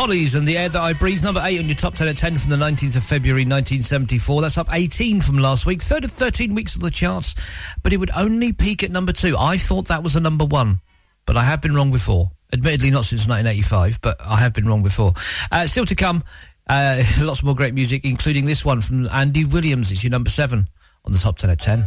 And 0.08 0.48
the 0.48 0.58
air 0.58 0.70
that 0.70 0.82
I 0.82 0.94
breathe, 0.94 1.22
number 1.22 1.42
eight 1.44 1.60
on 1.60 1.66
your 1.66 1.76
top 1.76 1.94
10 1.94 2.08
at 2.08 2.16
10 2.16 2.38
from 2.38 2.50
the 2.50 2.56
19th 2.56 2.96
of 2.96 3.04
February 3.04 3.42
1974. 3.42 4.42
That's 4.42 4.58
up 4.58 4.70
18 4.72 5.20
from 5.20 5.38
last 5.38 5.66
week, 5.66 5.82
third 5.82 6.06
of 6.06 6.12
13 6.14 6.56
weeks 6.56 6.78
on 6.78 6.82
the 6.82 6.90
charts, 6.90 7.36
but 7.84 7.92
it 7.92 7.98
would 7.98 8.12
only 8.16 8.54
peak 8.54 8.84
at 8.84 8.92
number 8.92 9.12
two. 9.12 9.36
I 9.38 9.58
thought 9.58 9.90
that 9.90 10.04
was 10.04 10.16
a 10.16 10.22
number 10.22 10.46
one, 10.46 10.80
but 11.26 11.36
I 11.36 11.44
have 11.44 11.62
been 11.62 11.76
wrong 11.76 11.92
before. 11.92 12.32
Admittedly, 12.54 12.90
not 12.90 13.04
since 13.04 13.28
1985, 13.28 14.00
but 14.00 14.16
I 14.26 14.38
have 14.38 14.54
been 14.54 14.66
wrong 14.66 14.82
before. 14.82 15.12
Uh, 15.52 15.68
still 15.68 15.86
to 15.86 15.96
come, 15.96 16.24
uh, 16.70 17.04
lots 17.22 17.44
more 17.44 17.54
great 17.54 17.74
music, 17.74 18.06
including 18.06 18.46
this 18.46 18.64
one 18.64 18.80
from 18.80 19.10
Andy 19.10 19.44
Williams. 19.44 19.92
It's 19.92 20.06
your 20.06 20.12
number 20.12 20.30
seven 20.30 20.70
on 21.04 21.12
the 21.12 21.20
top 21.20 21.38
10 21.38 21.50
at 21.50 21.60
10. 21.60 21.86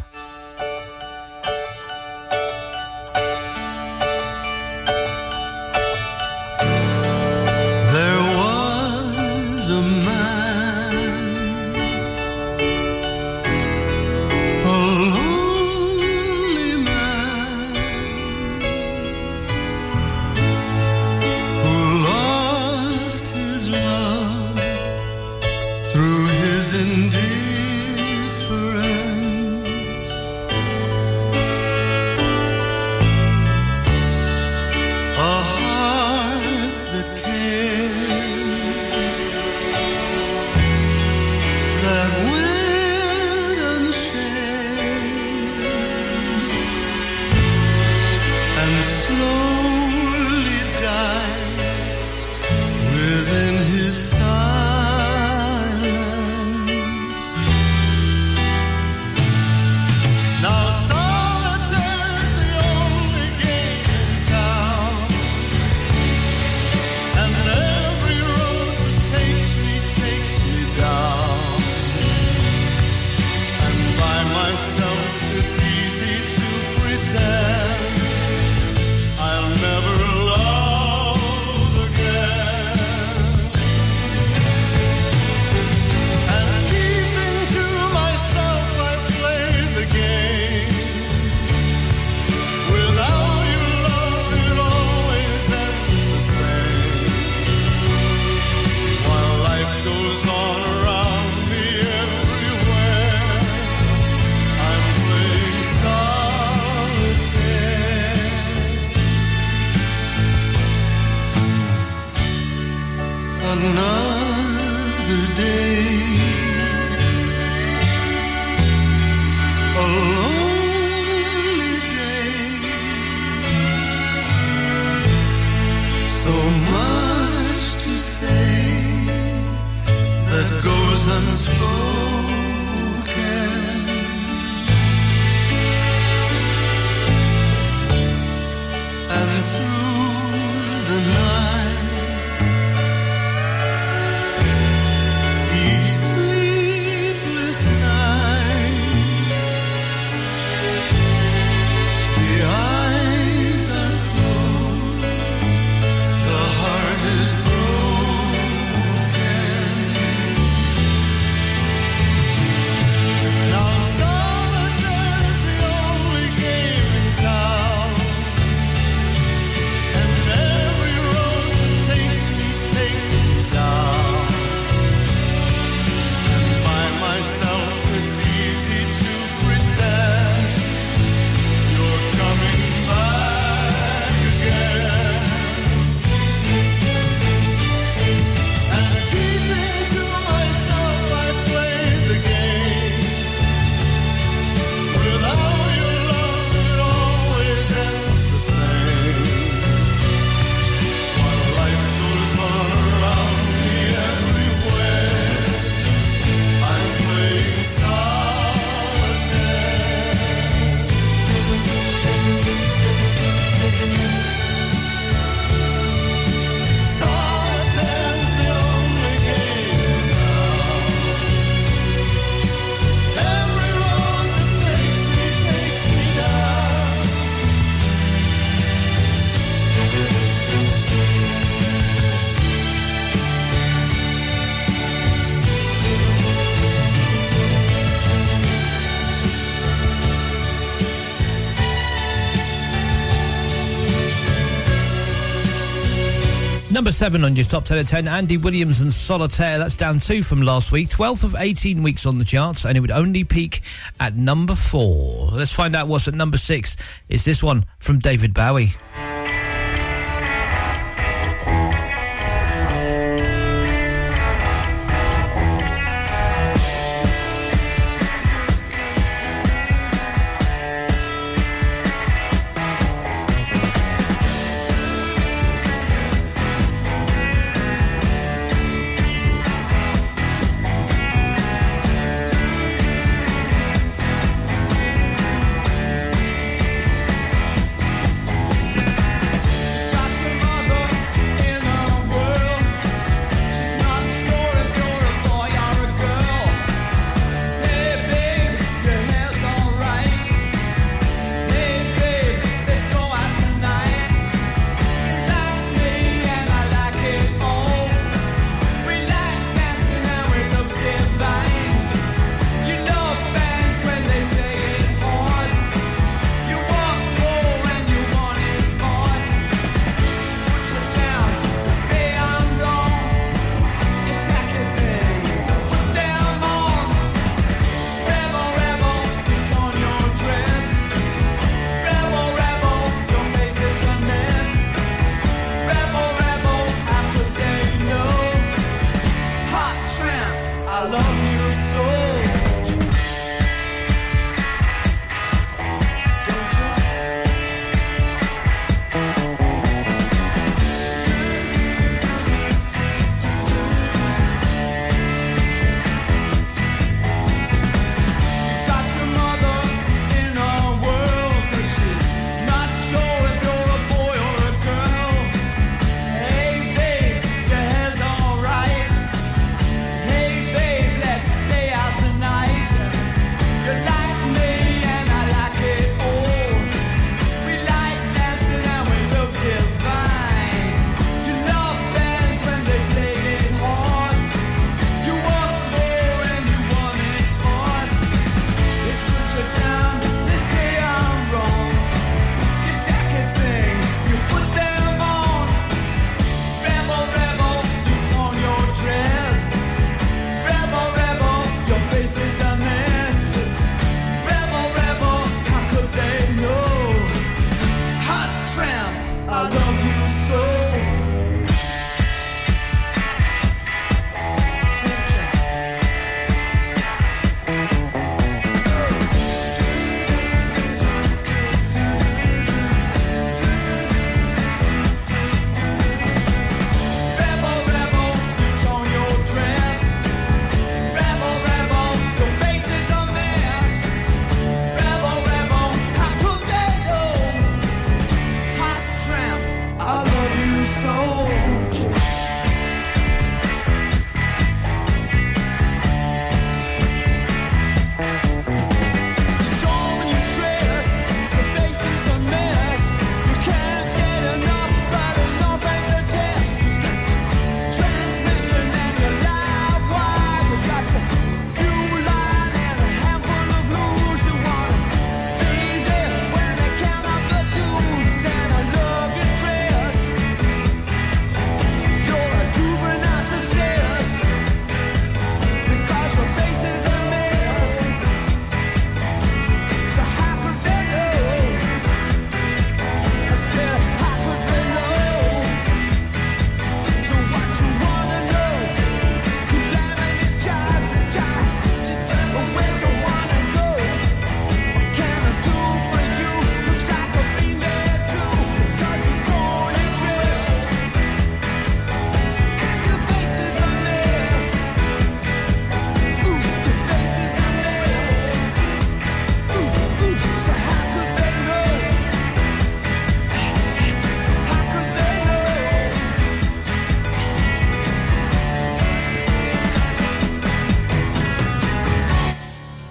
Seven 247.01 247.25
on 247.25 247.35
your 247.35 247.47
top 247.47 247.65
10 247.65 247.79
at 247.79 247.87
10, 247.87 248.09
Andy 248.09 248.37
Williams 248.37 248.83
and 248.83 248.93
Solitaire. 248.93 249.59
That's 249.59 249.75
down 249.75 250.01
two 250.01 250.23
from 250.23 250.43
last 250.43 250.71
week. 250.71 250.91
12th 250.91 251.25
of 251.25 251.35
18 251.39 251.83
weeks 251.83 252.05
on 252.05 252.19
the 252.19 252.27
charts, 252.27 252.67
and 252.67 252.77
it 252.77 252.81
would 252.81 252.91
only 252.91 253.25
peak 253.25 253.63
at 253.99 254.17
number 254.17 254.55
four. 254.55 255.31
Let's 255.33 255.51
find 255.51 255.75
out 255.75 255.89
what's 255.89 256.09
at 256.09 256.15
number 256.15 256.37
six. 256.37 256.77
It's 257.09 257.25
this 257.25 257.43
one 257.43 257.65
from 257.79 258.01
David 258.01 258.35
Bowie. 258.35 258.75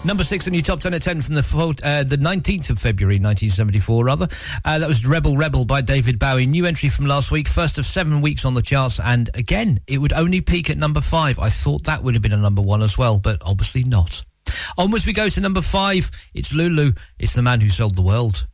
Number 0.09 0.23
six 0.23 0.47
on 0.47 0.55
your 0.55 0.63
top 0.63 0.79
10 0.79 0.95
at 0.95 1.03
10 1.03 1.21
from 1.21 1.35
the 1.35 1.41
uh, 1.83 2.03
the 2.03 2.15
19th 2.15 2.71
of 2.71 2.79
February 2.79 3.17
1974, 3.17 4.03
rather. 4.03 4.27
Uh, 4.65 4.79
that 4.79 4.87
was 4.87 5.05
Rebel 5.05 5.37
Rebel 5.37 5.65
by 5.65 5.81
David 5.81 6.17
Bowie. 6.17 6.47
New 6.47 6.65
entry 6.65 6.89
from 6.89 7.05
last 7.05 7.29
week, 7.29 7.47
first 7.47 7.77
of 7.77 7.85
seven 7.85 8.19
weeks 8.19 8.43
on 8.43 8.55
the 8.55 8.63
charts, 8.63 8.99
and 8.99 9.29
again, 9.35 9.79
it 9.85 9.99
would 9.99 10.11
only 10.11 10.41
peak 10.41 10.71
at 10.71 10.79
number 10.79 10.99
five. 10.99 11.37
I 11.37 11.49
thought 11.49 11.83
that 11.83 12.01
would 12.01 12.15
have 12.15 12.23
been 12.23 12.33
a 12.33 12.37
number 12.37 12.63
one 12.63 12.81
as 12.81 12.97
well, 12.97 13.19
but 13.19 13.39
obviously 13.45 13.83
not. 13.83 14.25
Onwards 14.79 15.05
we 15.05 15.13
go 15.13 15.29
to 15.29 15.41
number 15.41 15.61
five. 15.61 16.09
It's 16.33 16.51
Lulu. 16.55 16.93
It's 17.19 17.35
the 17.35 17.43
man 17.43 17.61
who 17.61 17.69
sold 17.69 17.93
the 17.95 18.01
world. 18.01 18.47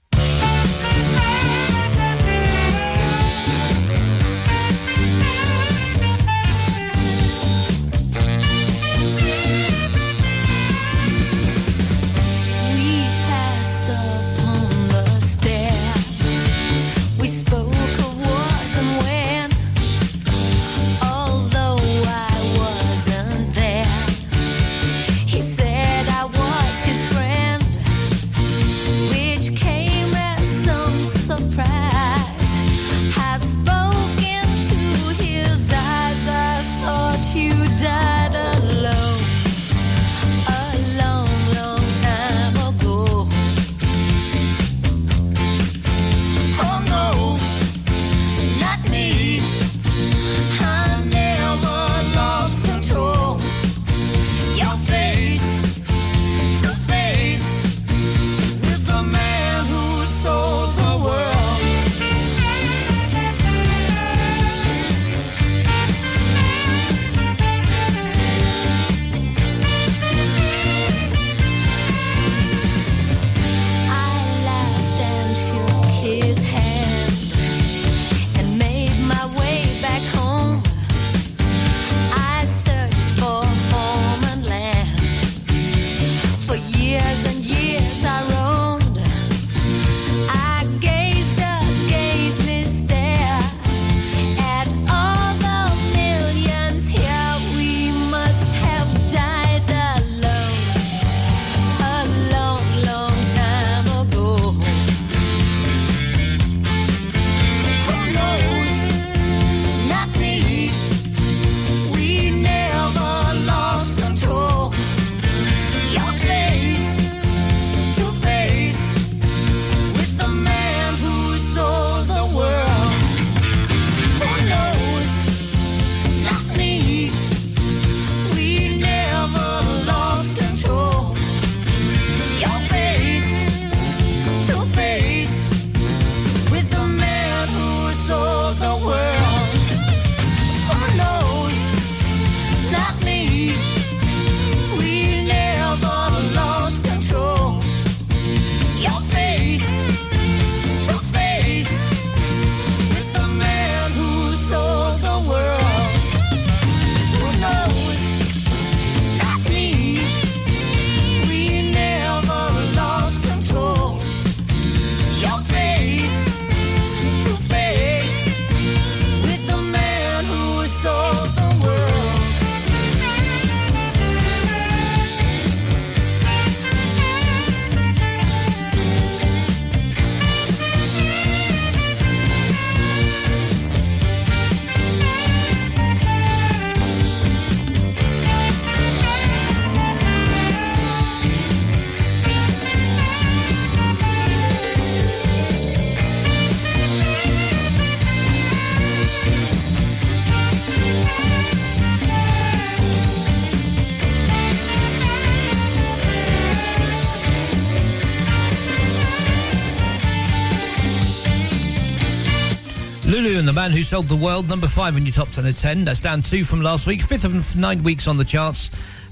Man 213.65 213.75
who 213.75 213.81
sold 213.81 214.07
the 214.07 214.15
world, 214.15 214.47
number 214.47 214.67
five 214.67 214.95
in 214.95 215.07
your 215.07 215.11
top 215.11 215.27
10 215.29 215.47
of 215.47 215.57
10. 215.57 215.85
That's 215.85 215.99
down 215.99 216.21
two 216.21 216.43
from 216.43 216.61
last 216.61 216.85
week, 216.85 217.01
fifth 217.01 217.25
of 217.25 217.55
nine 217.55 217.81
weeks 217.81 218.07
on 218.07 218.15
the 218.15 218.23
charts, 218.23 218.69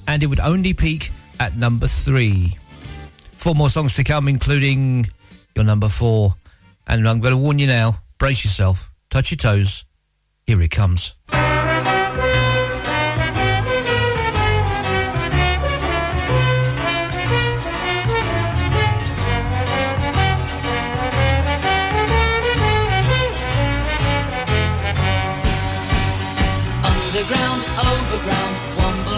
and 0.07 0.21
it 0.21 0.27
would 0.27 0.39
only 0.39 0.75
peak 0.75 1.09
at 1.39 1.57
number 1.57 1.87
three. 1.87 2.55
Four 3.31 3.55
more 3.55 3.71
songs 3.71 3.93
to 3.93 4.03
come, 4.03 4.27
including 4.27 5.07
your 5.55 5.65
number 5.65 5.89
four. 5.89 6.33
And 6.85 7.09
I'm 7.09 7.19
going 7.19 7.33
to 7.33 7.37
warn 7.37 7.57
you 7.57 7.65
now 7.65 7.95
brace 8.19 8.45
yourself, 8.45 8.91
touch 9.09 9.31
your 9.31 9.37
toes. 9.37 9.85
Here 10.45 10.61
it 10.61 10.69
comes. 10.69 11.15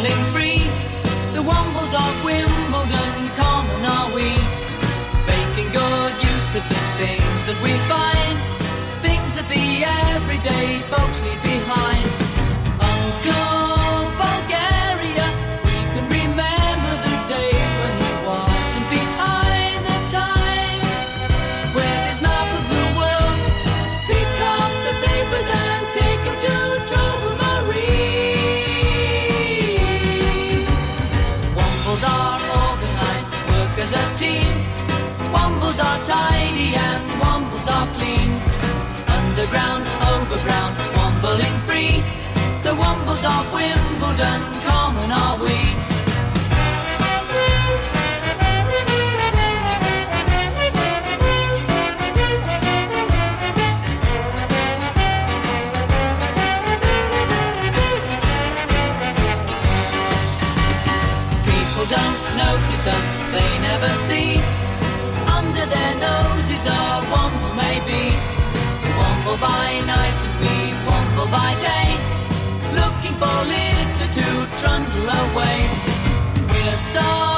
Wombling 0.06 0.34
free. 0.34 0.64
The 1.34 1.41
wombles 1.41 1.94
of 1.94 2.26
Wimbledon, 2.26 3.30
common 3.36 3.86
are 3.86 4.14
we. 4.14 4.30
Making 5.27 5.72
good 5.72 6.14
use 6.23 6.56
of 6.56 6.64
the 6.69 6.82
things 6.98 7.45
that 7.48 7.60
we 7.64 7.72
find. 7.90 8.38
Things 9.02 9.36
that 9.36 9.48
the 9.49 9.84
everyday 10.15 10.80
folks 10.90 11.22
leave 11.23 11.44
behind. 11.44 12.14
of 43.26 43.53
Wimbledon 43.53 44.41
common 44.61 45.11
are 45.11 45.38
we? 45.41 45.57
People 61.49 61.85
don't 61.89 62.22
notice 62.38 62.85
us, 62.85 63.06
they 63.34 63.52
never 63.60 63.89
see. 64.07 64.38
Under 65.26 65.65
their 65.65 65.95
noses 65.95 66.68
are 66.68 67.02
one 67.10 67.34
who 67.41 67.49
may 67.57 67.77
be. 67.89 68.03
We 68.84 68.89
womble 68.99 69.39
by 69.41 69.81
night 69.93 70.18
and 70.27 70.35
we 70.41 70.56
womble 70.85 71.31
by 71.31 71.53
day 71.61 72.14
looking 72.76 73.15
for 73.22 73.38
literature 73.52 74.11
to 74.19 74.27
trundle 74.60 75.10
away. 75.10 75.57
We're 76.52 76.80
so 76.93 77.34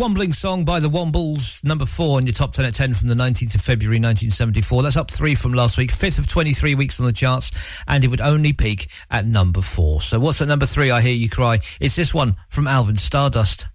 Wombling 0.00 0.32
song 0.32 0.64
by 0.64 0.80
the 0.80 0.88
Wombles, 0.88 1.62
number 1.62 1.84
four 1.84 2.18
in 2.18 2.24
your 2.24 2.32
top 2.32 2.54
10 2.54 2.64
at 2.64 2.72
10 2.72 2.94
from 2.94 3.08
the 3.08 3.14
19th 3.14 3.54
of 3.54 3.60
February 3.60 3.98
1974. 3.98 4.82
That's 4.82 4.96
up 4.96 5.10
three 5.10 5.34
from 5.34 5.52
last 5.52 5.76
week, 5.76 5.90
fifth 5.90 6.18
of 6.18 6.26
23 6.26 6.74
weeks 6.74 6.98
on 7.00 7.04
the 7.04 7.12
charts, 7.12 7.50
and 7.86 8.02
it 8.02 8.08
would 8.08 8.22
only 8.22 8.54
peak 8.54 8.88
at 9.10 9.26
number 9.26 9.60
four. 9.60 10.00
So 10.00 10.18
what's 10.18 10.40
at 10.40 10.48
number 10.48 10.64
three? 10.64 10.90
I 10.90 11.02
hear 11.02 11.14
you 11.14 11.28
cry. 11.28 11.58
It's 11.80 11.96
this 11.96 12.14
one 12.14 12.36
from 12.48 12.66
Alvin 12.66 12.96
Stardust. 12.96 13.66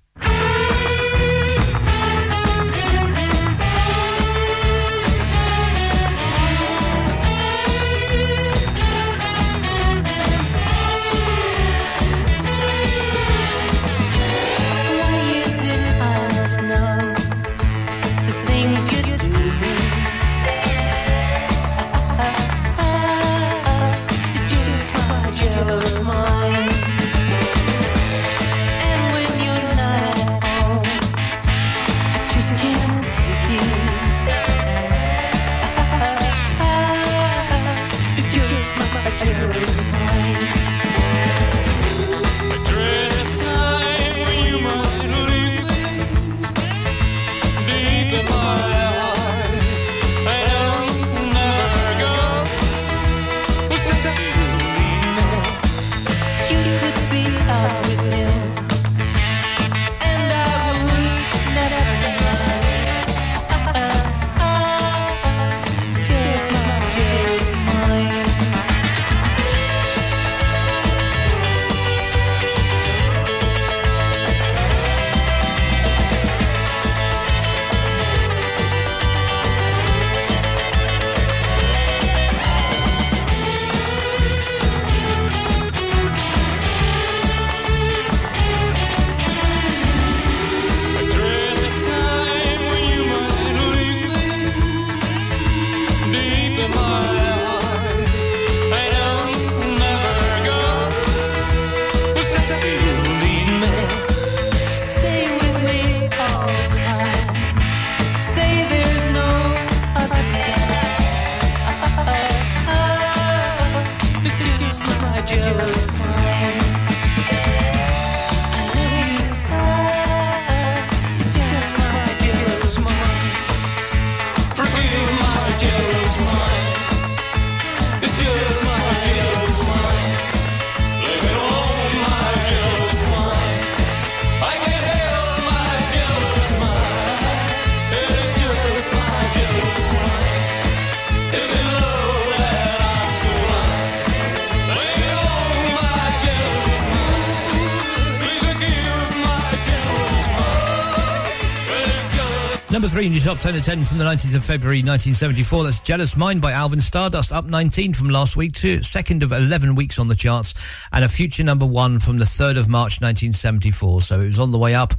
In 153.06 153.14
your 153.14 153.22
top 153.22 153.40
10 153.40 153.56
at 153.56 153.62
10 153.62 153.86
from 153.86 154.00
the 154.00 154.04
19th 154.04 154.36
of 154.36 154.44
February 154.44 154.80
1974. 154.80 155.64
That's 155.64 155.80
Jealous 155.80 156.16
Mind 156.16 156.42
by 156.42 156.54
Alvin 156.54 156.82
Stardust, 156.82 157.32
up 157.32 157.46
19 157.46 157.94
from 157.94 158.10
last 158.10 158.36
week 158.36 158.54
to 158.54 158.82
second 158.82 159.22
of 159.22 159.32
11 159.32 159.76
weeks 159.76 160.00
on 160.00 160.08
the 160.08 160.16
charts, 160.16 160.56
and 160.92 161.06
a 161.06 161.10
future 161.10 161.44
number 161.44 161.68
one 161.68 162.00
from 162.00 162.18
the 162.18 162.26
3rd 162.26 162.58
of 162.58 162.68
March 162.68 163.02
1974. 163.02 164.02
So 164.02 164.22
it 164.22 164.28
was 164.28 164.40
on 164.40 164.50
the 164.50 164.58
way 164.58 164.74
up. 164.74 164.96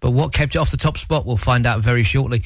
But 0.00 0.12
what 0.12 0.32
kept 0.32 0.54
it 0.54 0.58
off 0.58 0.70
the 0.70 0.78
top 0.78 0.96
spot, 0.96 1.26
we'll 1.26 1.36
find 1.36 1.66
out 1.66 1.80
very 1.80 2.02
shortly. 2.02 2.40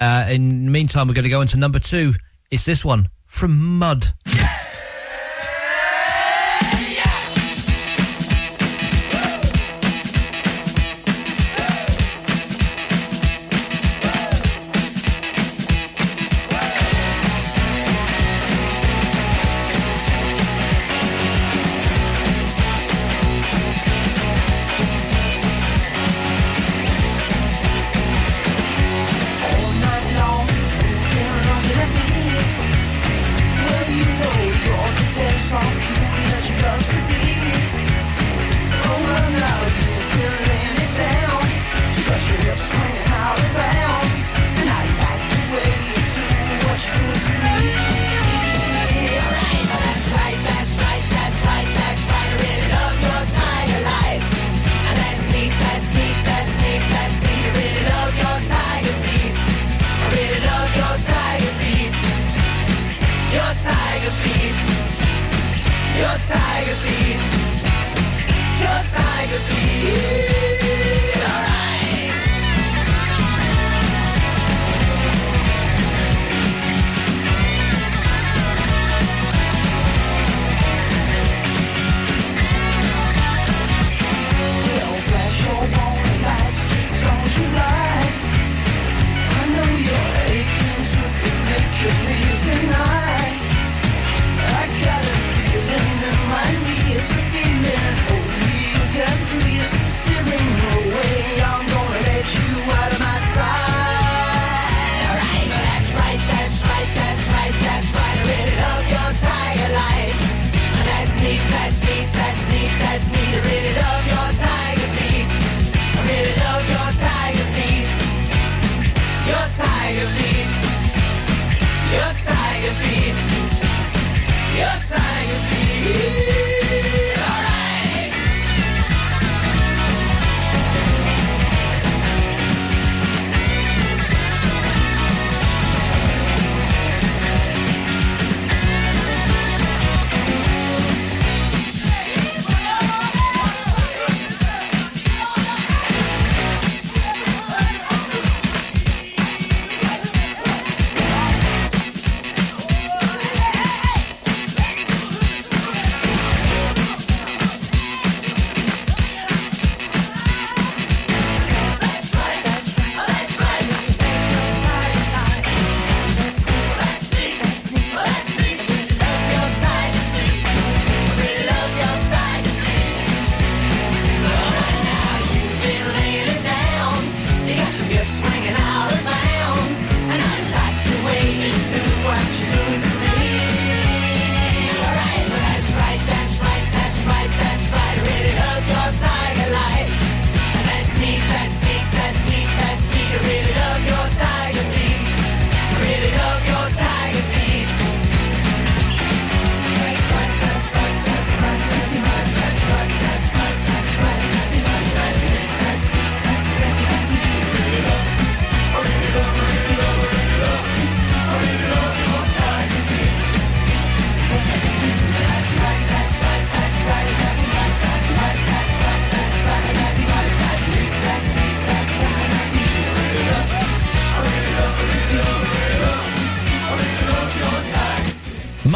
Uh, 0.00 0.26
in 0.28 0.66
the 0.66 0.70
meantime, 0.70 1.08
we're 1.08 1.14
going 1.14 1.24
to 1.24 1.30
go 1.30 1.40
into 1.40 1.56
number 1.56 1.78
two. 1.78 2.12
It's 2.50 2.66
this 2.66 2.84
one 2.84 3.08
from 3.24 3.78
Mud. 3.78 4.06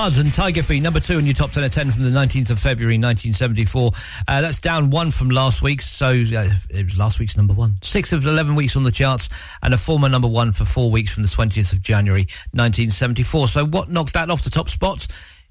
Mud 0.02 0.18
and 0.18 0.32
Tiger 0.32 0.64
Feet, 0.64 0.82
number 0.82 0.98
two 0.98 1.16
in 1.16 1.26
your 1.26 1.34
top 1.34 1.52
10 1.52 1.62
at 1.62 1.70
10 1.70 1.92
from 1.92 2.02
the 2.02 2.10
19th 2.10 2.50
of 2.50 2.58
February 2.58 2.98
1974. 2.98 3.92
Uh, 4.26 4.40
that's 4.40 4.58
down 4.58 4.90
one 4.90 5.12
from 5.12 5.30
last 5.30 5.62
week's, 5.62 5.88
so 5.88 6.08
uh, 6.08 6.48
it 6.70 6.82
was 6.86 6.98
last 6.98 7.20
week's 7.20 7.36
number 7.36 7.54
one. 7.54 7.76
Six 7.82 8.12
of 8.12 8.26
11 8.26 8.56
weeks 8.56 8.74
on 8.74 8.82
the 8.82 8.90
charts, 8.90 9.28
and 9.62 9.72
a 9.72 9.78
former 9.78 10.08
number 10.08 10.26
one 10.26 10.52
for 10.52 10.64
four 10.64 10.90
weeks 10.90 11.14
from 11.14 11.22
the 11.22 11.28
20th 11.28 11.72
of 11.72 11.82
January 11.82 12.22
1974. 12.50 13.46
So 13.46 13.64
what 13.64 13.90
knocked 13.90 14.14
that 14.14 14.28
off 14.28 14.42
the 14.42 14.50
top 14.50 14.68
spot? 14.68 15.06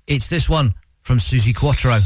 It's 0.05 0.27
this 0.27 0.49
one 0.49 0.75
from 1.01 1.19
Suzi 1.19 1.55
Quatro. 1.55 1.99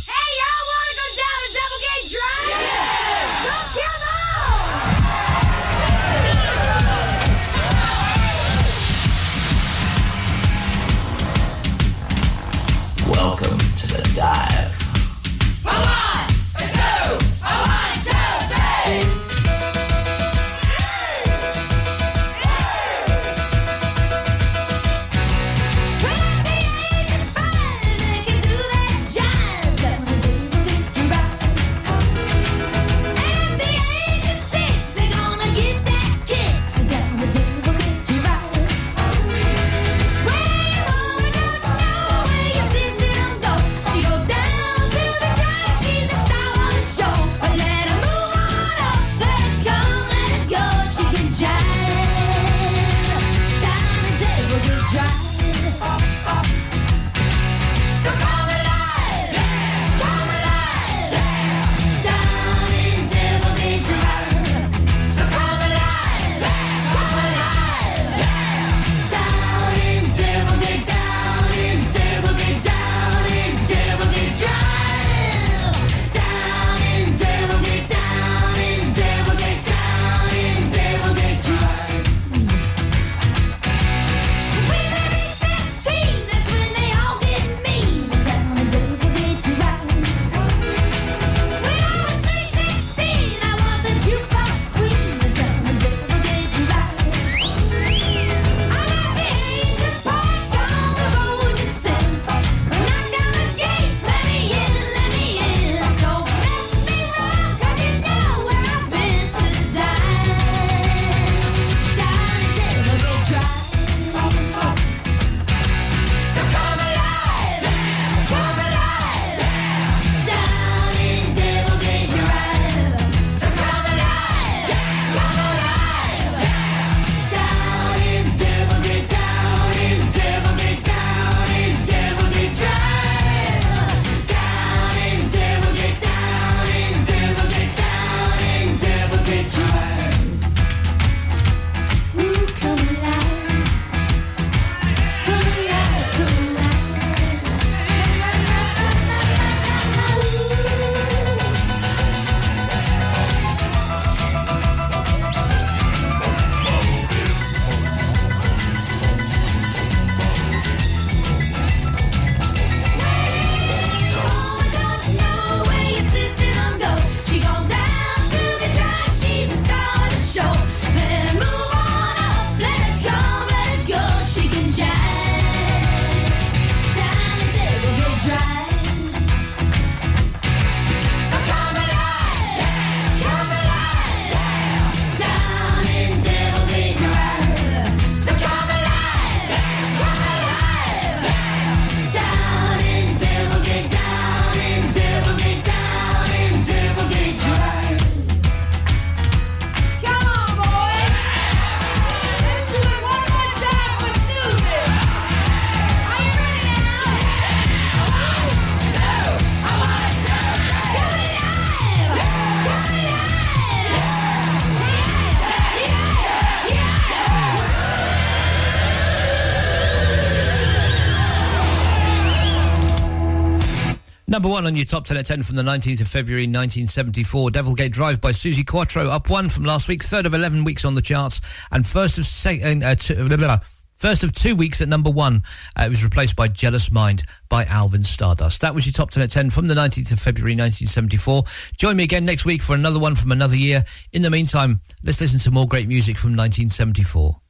Number 224.46 224.54
one 224.54 224.68
on 224.68 224.76
your 224.76 224.86
top 224.86 225.06
10 225.06 225.18
at 225.18 225.26
10 225.26 225.42
from 225.42 225.56
the 225.56 225.64
19th 225.64 226.02
of 226.02 226.08
February 226.08 226.44
1974. 226.44 227.50
Devilgate 227.50 227.92
Drive 227.92 228.22
by 228.22 228.32
Suzi 228.32 228.64
Quatro, 228.64 229.10
up 229.10 229.28
one 229.28 229.50
from 229.50 229.64
last 229.64 229.88
week, 229.88 230.04
third 230.04 230.28
of 230.28 230.36
11 230.36 230.64
weeks 230.64 230.86
on 230.86 230.94
the 230.94 231.02
charts, 231.02 231.42
and 231.72 231.84
first 231.88 232.20
of 232.20 232.28
second, 232.28 232.84
uh, 232.84 232.94
two, 232.94 233.16
blah, 233.16 233.26
blah, 233.26 233.38
blah. 233.38 233.60
First 233.98 234.24
of 234.24 234.34
two 234.34 234.56
weeks 234.56 234.82
at 234.82 234.88
number 234.88 235.10
one, 235.10 235.42
uh, 235.76 235.86
it 235.88 235.90
was 235.90 236.04
replaced 236.04 236.36
by 236.36 236.48
Jealous 236.48 236.92
Mind 236.92 237.24
by 237.50 237.66
Alvin 237.66 238.04
Stardust. 238.04 238.62
That 238.62 238.76
was 238.76 238.86
your 238.86 238.94
top 238.94 239.10
10 239.10 239.24
at 239.24 239.32
10 239.32 239.50
from 239.50 239.66
the 239.66 239.74
19th 239.74 240.12
of 240.12 240.20
February 240.20 240.54
1974. 240.54 241.46
Join 241.76 241.98
me 241.98 242.04
again 242.04 242.24
next 242.24 242.46
week 242.46 242.62
for 242.62 242.76
another 242.76 243.00
one 243.00 243.16
from 243.16 243.32
another 243.32 243.56
year. 243.56 243.84
In 244.14 244.22
the 244.22 244.30
meantime, 244.30 244.80
let's 245.04 245.20
listen 245.20 245.40
to 245.40 245.50
more 245.50 245.68
great 245.68 245.88
music 245.88 246.18
from 246.18 246.34
1974. 246.34 247.42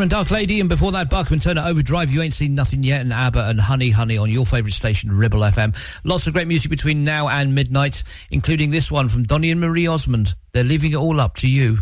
And 0.00 0.10
Dark 0.10 0.30
Lady, 0.30 0.60
and 0.60 0.68
before 0.68 0.92
that, 0.92 1.10
Bachman 1.10 1.40
Turner 1.40 1.64
Overdrive. 1.66 2.10
You 2.12 2.22
ain't 2.22 2.32
seen 2.32 2.54
nothing 2.54 2.84
yet, 2.84 3.00
and 3.00 3.12
ABBA 3.12 3.48
and 3.48 3.60
Honey 3.60 3.90
Honey 3.90 4.16
on 4.16 4.30
your 4.30 4.46
favourite 4.46 4.72
station, 4.72 5.10
Ribble 5.10 5.40
FM. 5.40 5.76
Lots 6.04 6.26
of 6.28 6.34
great 6.34 6.46
music 6.46 6.70
between 6.70 7.04
now 7.04 7.28
and 7.28 7.52
midnight, 7.54 8.04
including 8.30 8.70
this 8.70 8.92
one 8.92 9.08
from 9.08 9.24
Donny 9.24 9.50
and 9.50 9.60
Marie 9.60 9.88
Osmond. 9.88 10.34
They're 10.52 10.62
leaving 10.62 10.92
it 10.92 10.96
all 10.96 11.20
up 11.20 11.34
to 11.36 11.50
you. 11.50 11.78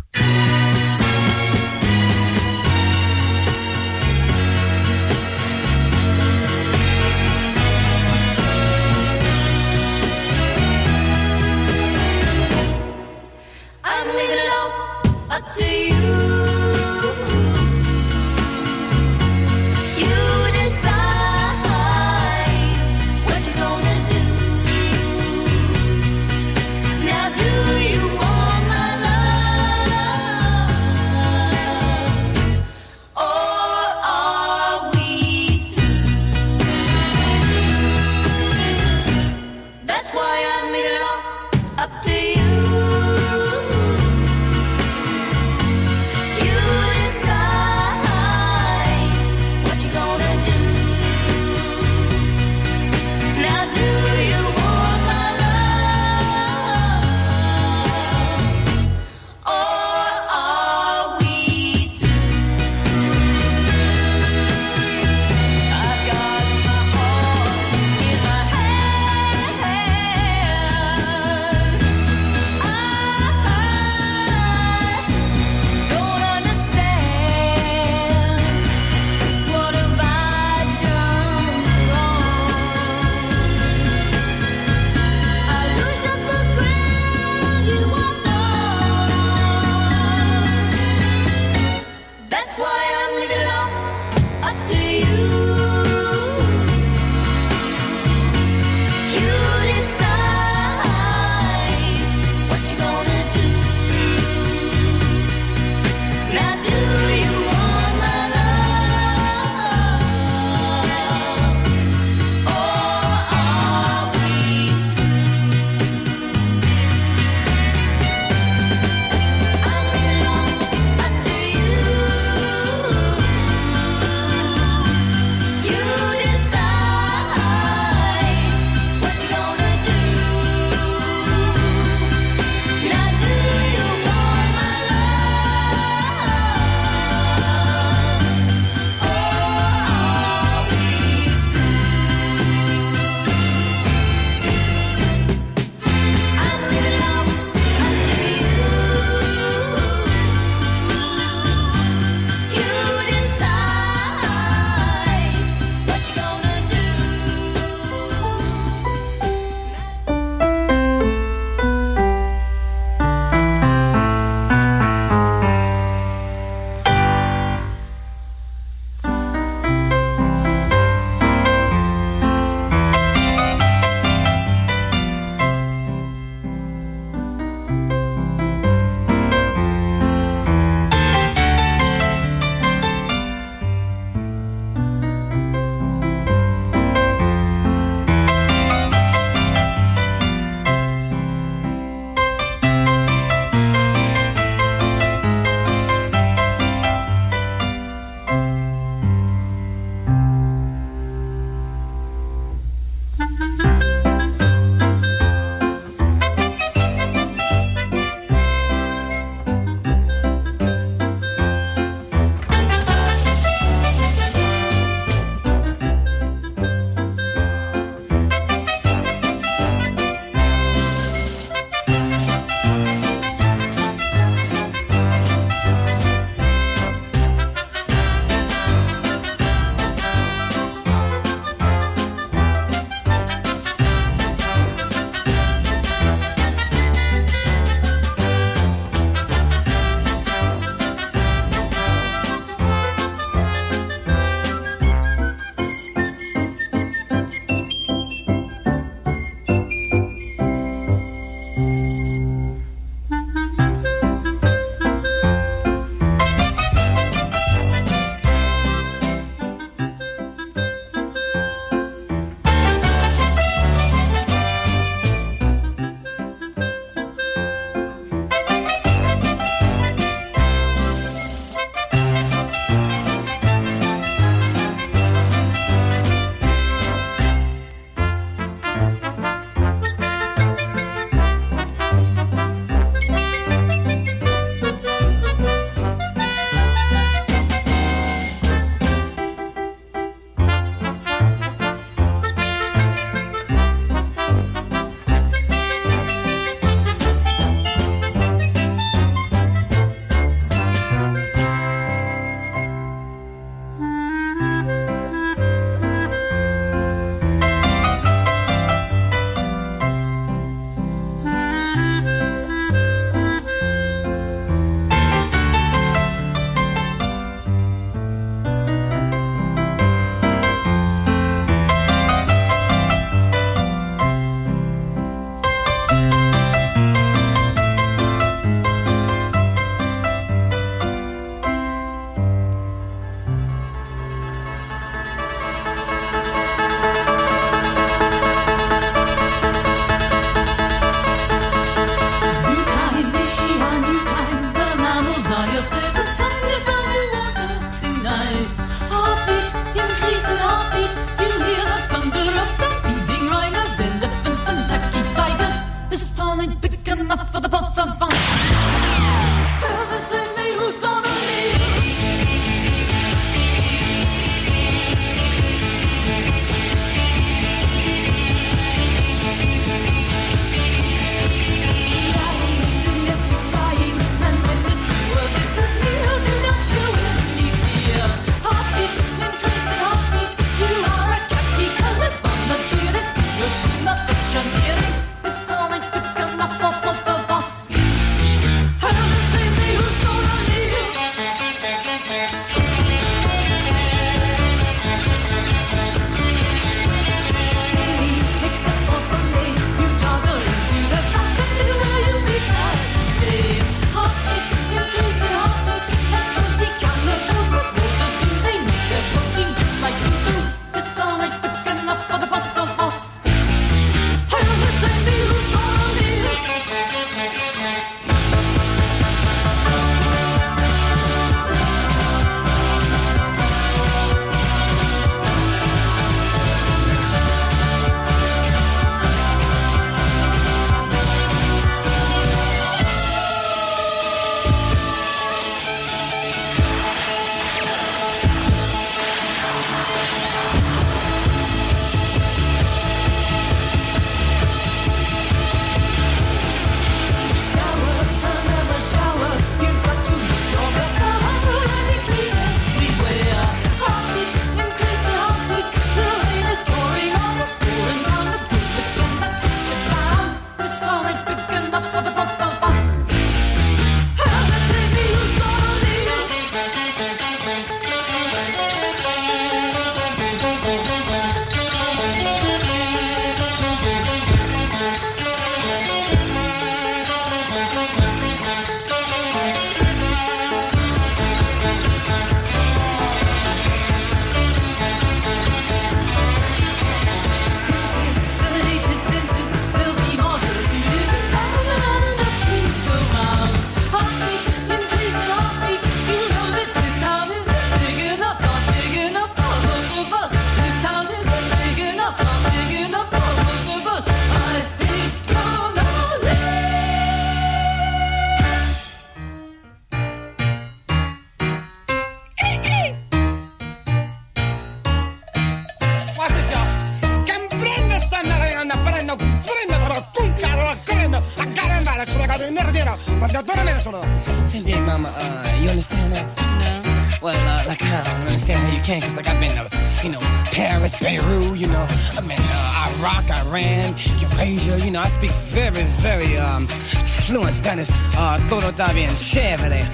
Todo 538.48 538.70
está 538.70 538.92
chévere. 539.16 539.84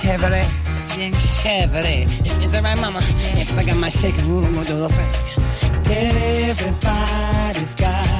Chévere. 0.00 0.42
Chévere. 1.42 2.02
Is, 2.42 2.52
that 2.52 2.62
right, 2.62 2.80
mama? 2.80 3.00
Cause 3.00 3.58
I 3.58 3.64
got 3.64 3.76
my 3.76 3.88
shaking 3.88 4.28
room, 4.28 4.44
I'm 4.44 4.54
gonna 4.54 4.80
a. 4.80 4.92
Everybody's 5.90 7.74
got 7.74 8.11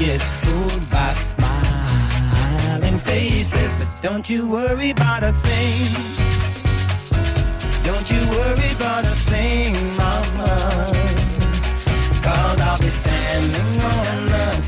get 0.00 0.20
fooled 0.22 0.90
by 0.90 1.12
smiling 1.12 2.98
faces. 3.00 3.84
But 3.84 4.02
don't 4.02 4.30
you 4.30 4.48
worry 4.48 4.90
about 4.92 5.22
a 5.22 5.32
thing. 5.32 5.92
Don't 7.84 8.10
you 8.10 8.20
worry 8.30 8.70
about 8.78 9.04
a 9.04 9.14
thing, 9.28 9.74
mama. 10.00 10.52
Cause 12.24 12.60
I'll 12.60 12.78
be 12.78 12.88
standing 12.88 13.80
on 13.92 14.26
the 14.26 14.59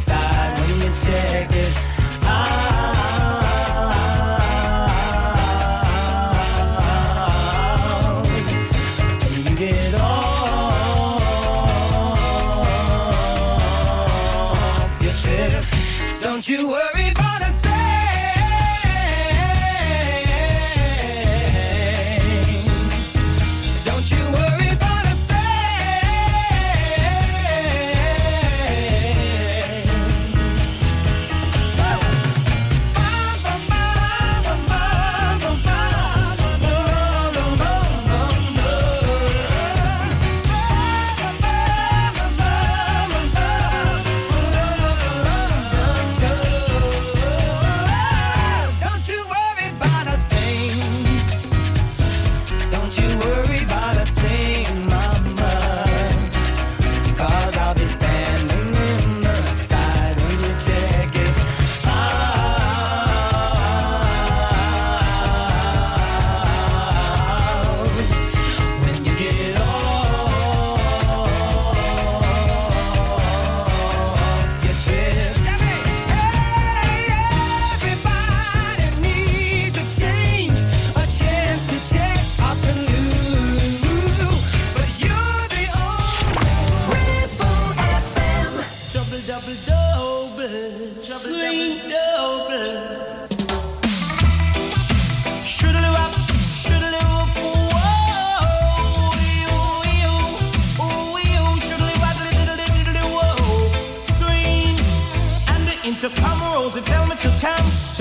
you 16.49 16.67
worry 16.67 16.92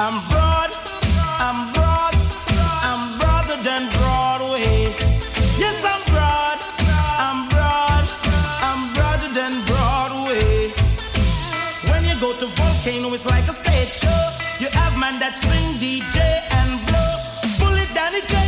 I'm 0.00 0.14
broad, 0.30 0.70
I'm 1.42 1.72
broad, 1.72 2.14
I'm 2.86 3.18
broader 3.18 3.60
than 3.64 3.82
Broadway. 3.98 4.94
Yes, 5.58 5.82
I'm 5.82 5.98
broad, 6.14 6.58
I'm 7.18 7.48
broad, 7.48 8.06
I'm 8.62 8.94
broader 8.94 9.34
than 9.34 9.58
Broadway. 9.66 10.70
When 11.90 12.04
you 12.04 12.14
go 12.20 12.32
to 12.32 12.46
Volcano, 12.46 13.12
it's 13.12 13.26
like 13.26 13.48
a 13.48 13.52
stage 13.52 13.92
show. 13.92 14.22
You 14.60 14.68
have 14.78 14.96
man 14.96 15.18
that 15.18 15.36
swing 15.36 15.66
DJ 15.82 16.22
and 16.54 16.78
blow. 16.86 17.66
Pull 17.66 17.74
it 17.76 17.92
down, 17.92 18.14
it's 18.14 18.38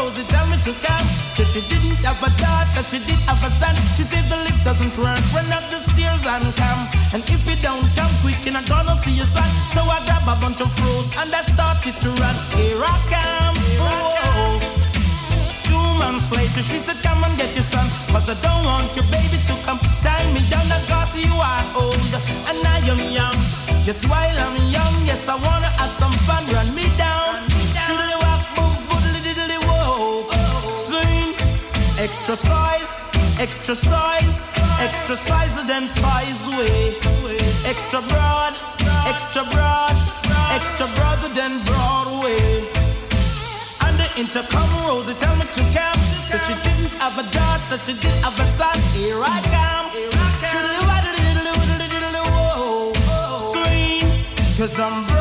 rose, 0.00 0.28
tell 0.28 0.46
me 0.46 0.56
to 0.62 0.72
come. 0.86 1.06
So 1.36 1.44
she 1.44 1.60
didn't 1.68 2.04
have 2.04 2.20
a 2.22 2.30
daughter, 2.40 2.82
she 2.88 2.98
did 3.04 3.20
have 3.28 3.42
a 3.44 3.50
son. 3.56 3.74
She 3.96 4.02
said 4.02 4.24
the 4.32 4.49
doesn't 4.64 4.96
work, 4.98 5.20
run 5.32 5.50
up 5.52 5.64
the 5.70 5.78
stairs 5.78 6.24
and 6.26 6.44
come. 6.56 6.82
And 7.14 7.22
if 7.24 7.42
you 7.48 7.56
don't 7.62 7.84
come 7.96 8.12
quick, 8.22 8.38
you're 8.44 8.54
not 8.54 8.68
gonna 8.68 8.96
see 8.96 9.16
your 9.16 9.26
son. 9.26 9.48
So 9.74 9.80
I 9.80 9.98
grab 10.06 10.26
a 10.28 10.36
bunch 10.40 10.60
of 10.60 10.70
rose 10.84 11.10
and 11.16 11.32
I 11.32 11.42
started 11.42 11.94
to 12.04 12.10
run. 12.20 12.36
Here 12.56 12.80
I 12.80 12.96
come. 13.08 13.56
Whoa. 13.80 14.60
Two 15.68 15.86
months 15.98 16.30
later, 16.32 16.62
she 16.62 16.78
said, 16.78 16.98
Come 17.02 17.24
and 17.24 17.36
get 17.36 17.54
your 17.54 17.64
son. 17.64 17.86
Cause 18.12 18.28
I 18.28 18.36
don't 18.44 18.64
want 18.64 18.94
your 18.96 19.06
baby 19.08 19.38
to 19.48 19.54
come 19.64 19.78
tie 20.04 20.26
me 20.32 20.42
down. 20.50 20.68
Cause 20.88 21.16
you 21.16 21.32
are 21.32 21.64
old 21.76 22.12
and 22.50 22.60
I 22.66 22.78
am 22.84 23.00
young. 23.10 23.38
Just 23.84 24.04
while 24.08 24.38
I'm 24.46 24.56
young, 24.68 24.94
yes, 25.08 25.28
I 25.28 25.36
wanna 25.40 25.70
have 25.80 25.92
some 25.96 26.12
fun. 26.28 26.44
Run 26.52 26.68
me 26.74 26.86
down. 26.96 27.48
Shoodly 27.84 28.16
wop, 28.22 28.42
boop, 28.56 28.76
boodly 28.88 29.20
diddly 29.24 29.58
whoa. 29.64 30.28
Swing. 30.70 31.34
Extra 31.98 32.36
size, 32.36 33.10
extra 33.38 33.74
size, 33.74 34.49
extra 34.80 35.16
size 35.16 35.56
than 35.66 35.88
size 35.88 36.42
way. 36.56 36.96
Extra 37.66 38.00
broad, 38.08 38.54
extra 39.06 39.44
broad, 39.52 39.94
extra 40.56 40.86
broader 40.96 41.30
than 41.34 41.62
Broadway. 41.64 42.40
And 43.84 43.94
the 44.00 44.08
intercom 44.18 44.68
rose, 44.86 45.08
it 45.08 45.18
tell 45.18 45.36
me 45.36 45.46
to 45.58 45.62
come. 45.76 46.00
So 46.28 46.36
she 46.46 46.54
didn't 46.66 46.92
have 47.02 47.16
a 47.18 47.26
daughter, 47.30 47.76
she 47.84 47.94
did 47.94 48.16
have 48.24 48.38
a 48.38 48.46
son. 48.58 48.76
Here 48.96 49.20
I 49.20 49.38
come. 49.54 49.86
Diddly 50.52 50.80
woodly 50.88 51.86
diddly 51.92 52.22
whoa. 52.32 52.92
Cause 54.58 54.78
I'm 54.78 55.06
broad, 55.08 55.19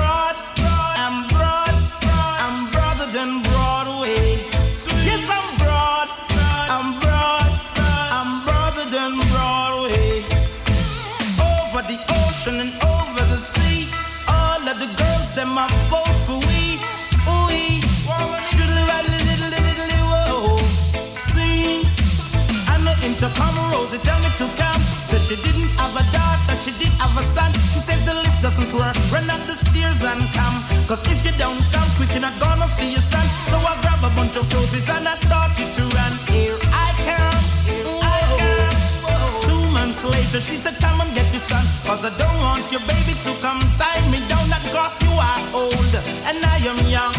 know 23.30 23.46
Intercom 23.46 23.72
Rosie 23.72 23.98
tell 24.00 24.20
me 24.22 24.30
to 24.38 24.46
come. 24.58 24.82
Said 25.10 25.22
she 25.22 25.36
didn't 25.42 25.70
have 25.78 25.94
a 25.94 26.04
daughter, 26.14 26.56
she 26.56 26.72
did 26.78 26.94
have 27.00 27.16
a 27.18 27.24
son. 27.24 27.52
She 27.74 27.80
said 27.80 28.00
the 28.06 28.14
lift 28.14 28.42
doesn't 28.42 28.74
work, 28.74 28.96
run 29.12 29.30
up 29.30 29.46
the 29.48 29.56
stairs 29.56 30.02
and 30.04 30.22
come. 30.34 30.58
Cause 30.88 31.02
if 31.10 31.26
you 31.26 31.34
don't 31.38 31.60
come 31.72 31.90
quick, 31.98 32.12
you're 32.12 32.22
not 32.22 32.38
gonna 32.40 32.68
see 32.68 32.92
your 32.92 33.02
son. 33.02 33.26
So 33.50 33.58
I 33.58 33.74
grab 33.82 34.02
a 34.04 34.12
bunch 34.16 34.38
of 34.38 34.46
roses 34.54 34.90
and 34.90 35.08
I 35.08 35.16
started 35.16 35.70
to 35.78 35.84
run. 35.98 36.14
Here 36.30 36.58
I 36.74 36.88
come, 37.06 37.42
here 37.66 37.98
I 38.02 38.20
come. 38.38 39.42
Two 39.46 39.64
months 39.74 40.04
later, 40.06 40.40
she 40.40 40.56
said, 40.56 40.78
Come 40.80 41.02
and 41.02 41.14
get 41.14 41.32
your 41.32 41.42
son. 41.42 41.66
Cause 41.86 42.06
I 42.06 42.12
don't 42.18 42.40
want 42.42 42.72
your 42.72 42.82
baby 42.86 43.14
to 43.26 43.32
come 43.42 43.60
tie 43.78 44.02
me 44.10 44.22
down. 44.30 44.46
Not 44.50 44.64
cause 44.74 44.96
you 45.02 45.14
are 45.14 45.42
old 45.54 45.94
and 46.30 46.38
I 46.46 46.58
am 46.70 46.80
young. 46.86 47.14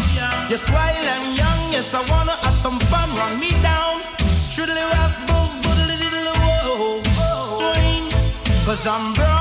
Yes, 0.47 0.67
while 0.71 1.07
I'm 1.15 1.27
young, 1.35 1.61
yes, 1.71 1.93
I 1.93 2.01
wanna 2.11 2.35
have 2.43 2.57
some 2.57 2.79
fun. 2.91 3.07
Run 3.15 3.39
me 3.39 3.51
down. 3.61 3.99
Should 4.51 4.67
live 4.67 5.00
Cause 8.71 8.87
I'm 8.87 9.13
broad, 9.15 9.40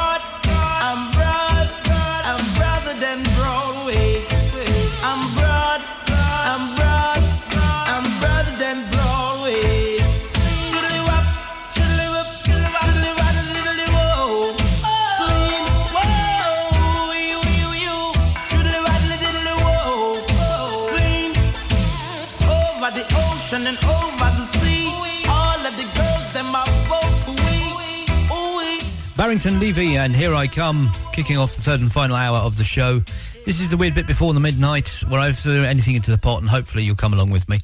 we. 29.30 29.36
Barrington 29.38 29.60
Levy, 29.60 29.96
and 29.96 30.14
here 30.14 30.34
I 30.34 30.48
come, 30.48 30.88
kicking 31.12 31.38
off 31.38 31.54
the 31.54 31.62
third 31.62 31.78
and 31.78 31.92
final 31.92 32.16
hour 32.16 32.38
of 32.38 32.56
the 32.58 32.64
show. 32.64 32.98
This 33.46 33.60
is 33.60 33.70
the 33.70 33.76
weird 33.76 33.94
bit 33.94 34.08
before 34.08 34.34
the 34.34 34.40
midnight, 34.40 35.04
where 35.06 35.20
I 35.20 35.30
throw 35.30 35.62
anything 35.62 35.94
into 35.94 36.10
the 36.10 36.18
pot, 36.18 36.40
and 36.40 36.50
hopefully 36.50 36.82
you'll 36.82 36.96
come 36.96 37.12
along 37.12 37.30
with 37.30 37.48
me. 37.48 37.60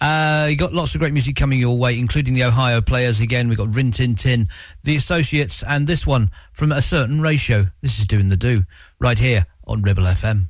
Uh, 0.00 0.46
you 0.48 0.56
got 0.56 0.72
lots 0.72 0.94
of 0.94 1.00
great 1.02 1.12
music 1.12 1.36
coming 1.36 1.58
your 1.58 1.76
way, 1.76 1.98
including 1.98 2.32
the 2.32 2.44
Ohio 2.44 2.80
players. 2.80 3.20
Again, 3.20 3.50
we've 3.50 3.58
got 3.58 3.68
Rin 3.68 3.90
Tin 3.90 4.14
Tin, 4.14 4.46
the 4.82 4.96
Associates, 4.96 5.62
and 5.62 5.86
this 5.86 6.06
one 6.06 6.30
from 6.54 6.72
a 6.72 6.80
certain 6.80 7.20
ratio. 7.20 7.66
This 7.82 7.98
is 7.98 8.06
doing 8.06 8.28
the 8.28 8.36
do 8.38 8.62
right 8.98 9.18
here 9.18 9.44
on 9.66 9.82
Ribble 9.82 10.04
FM. 10.04 10.48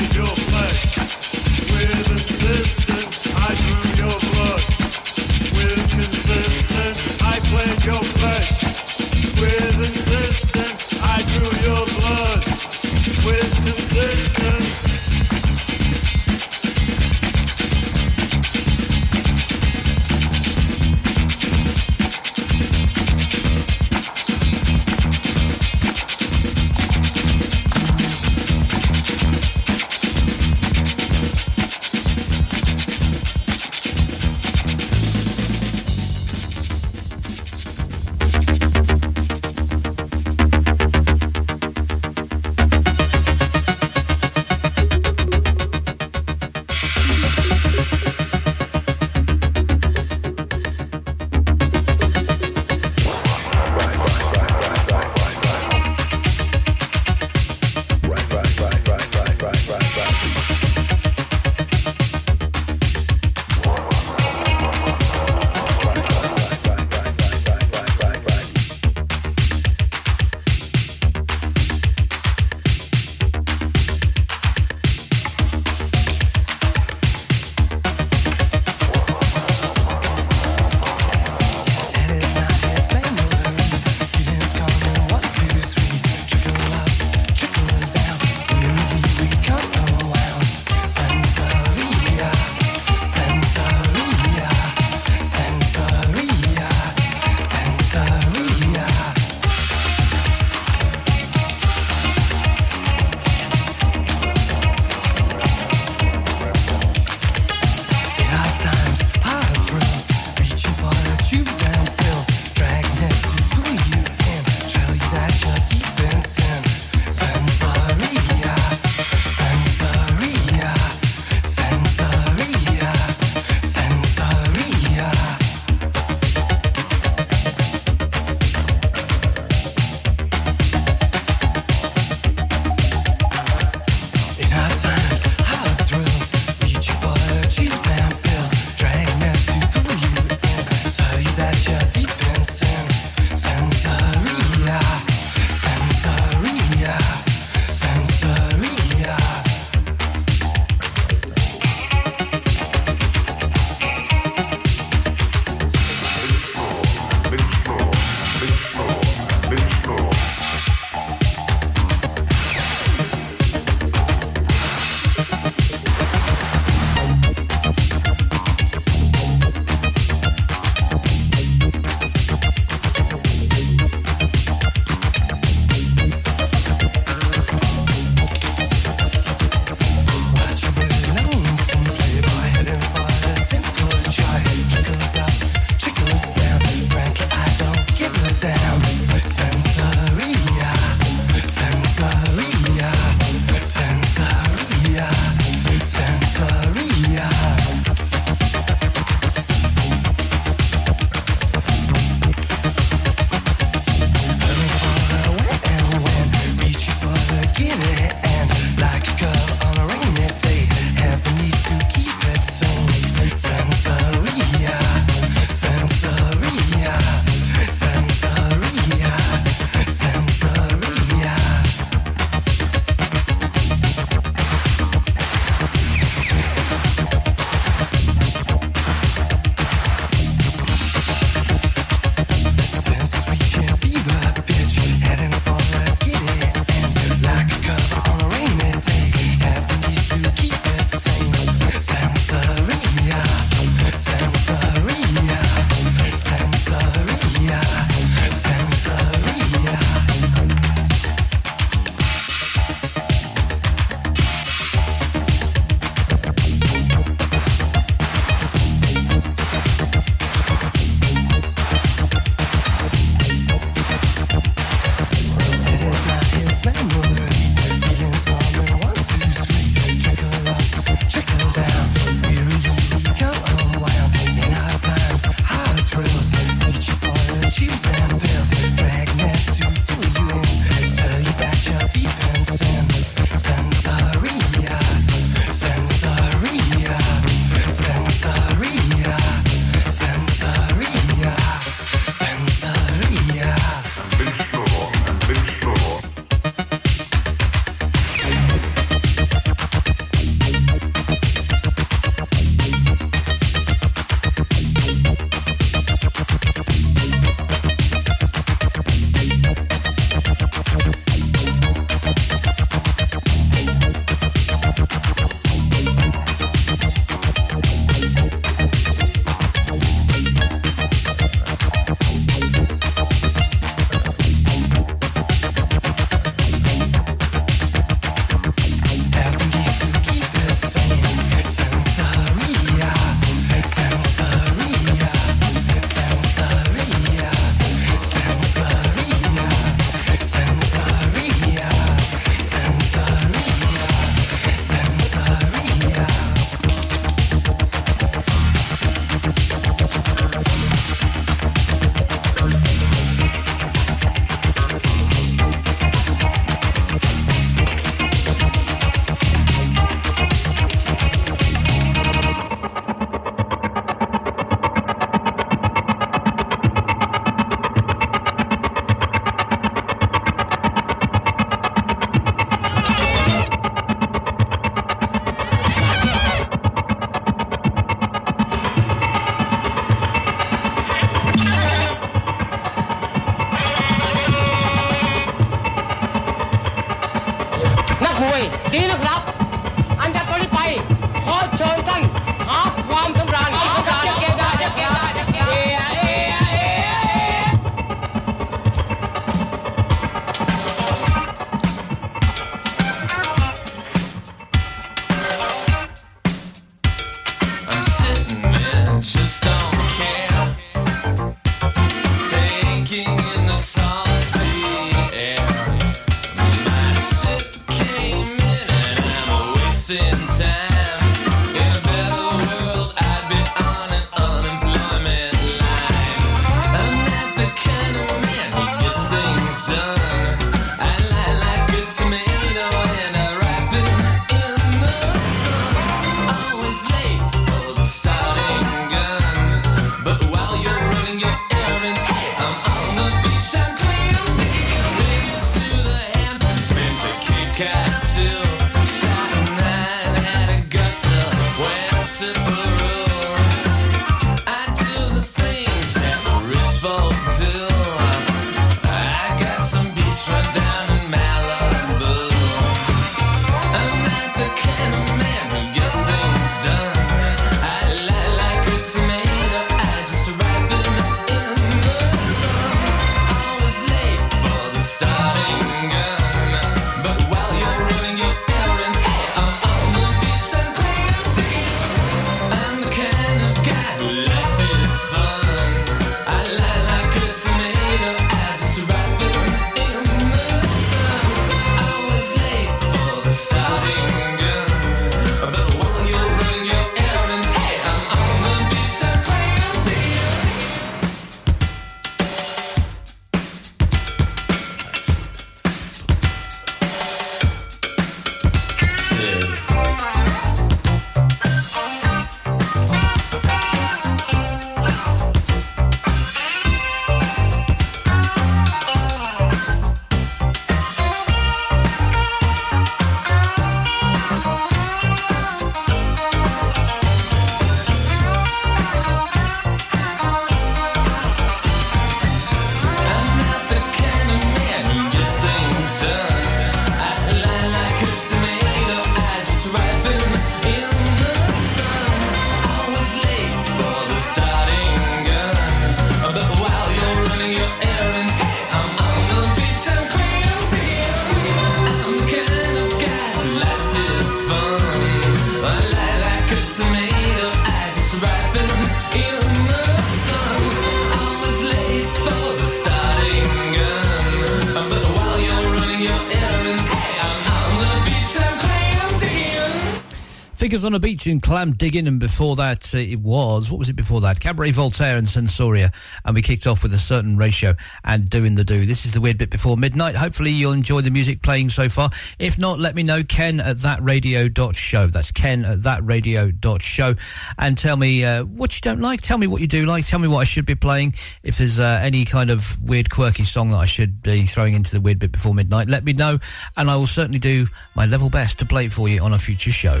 On 570.82 570.92
a 570.92 570.98
Beach 570.98 571.28
in 571.28 571.40
Clamdiggin, 571.40 572.08
and 572.08 572.18
before 572.18 572.56
that, 572.56 572.92
uh, 572.94 572.98
it 572.98 573.20
was, 573.20 573.70
what 573.70 573.78
was 573.78 573.88
it 573.88 573.94
before 573.94 574.20
that? 574.22 574.40
Cabaret 574.40 574.72
Voltaire 574.72 575.16
and 575.16 575.26
Sensoria, 575.26 575.94
and 576.24 576.34
we 576.34 576.42
kicked 576.42 576.66
off 576.66 576.82
with 576.82 576.92
a 576.92 576.98
certain 576.98 577.36
ratio 577.36 577.76
and 578.02 578.28
doing 578.28 578.56
the 578.56 578.64
do. 578.64 578.84
This 578.84 579.06
is 579.06 579.12
the 579.12 579.20
weird 579.20 579.38
bit 579.38 579.50
before 579.50 579.76
midnight. 579.76 580.16
Hopefully, 580.16 580.50
you'll 580.50 580.72
enjoy 580.72 581.00
the 581.00 581.12
music 581.12 581.42
playing 581.42 581.68
so 581.68 581.88
far. 581.88 582.10
If 582.40 582.58
not, 582.58 582.80
let 582.80 582.96
me 582.96 583.04
know, 583.04 583.22
ken 583.22 583.60
at 583.60 583.76
thatradio.show. 583.76 585.06
That's 585.06 585.30
ken 585.30 585.64
at 585.64 585.78
thatradio.show, 585.78 587.14
and 587.56 587.78
tell 587.78 587.96
me 587.96 588.24
uh, 588.24 588.44
what 588.44 588.74
you 588.74 588.80
don't 588.80 589.00
like, 589.00 589.20
tell 589.20 589.38
me 589.38 589.46
what 589.46 589.60
you 589.60 589.68
do 589.68 589.86
like, 589.86 590.04
tell 590.04 590.18
me 590.18 590.28
what 590.28 590.38
I 590.38 590.44
should 590.44 590.66
be 590.66 590.74
playing. 590.74 591.14
If 591.44 591.58
there's 591.58 591.78
uh, 591.78 592.00
any 592.02 592.24
kind 592.24 592.50
of 592.50 592.82
weird, 592.82 593.10
quirky 593.10 593.44
song 593.44 593.70
that 593.70 593.78
I 593.78 593.86
should 593.86 594.22
be 594.22 594.42
throwing 594.42 594.74
into 594.74 594.90
the 594.90 595.00
weird 595.00 595.20
bit 595.20 595.30
before 595.30 595.54
midnight, 595.54 595.88
let 595.88 596.02
me 596.02 596.14
know, 596.14 596.40
and 596.76 596.90
I 596.90 596.96
will 596.96 597.06
certainly 597.06 597.38
do 597.38 597.68
my 597.94 598.06
level 598.06 598.28
best 598.28 598.58
to 598.58 598.66
play 598.66 598.86
it 598.86 598.92
for 598.92 599.08
you 599.08 599.20
on 599.20 599.32
a 599.32 599.38
future 599.38 599.70
show. 599.70 600.00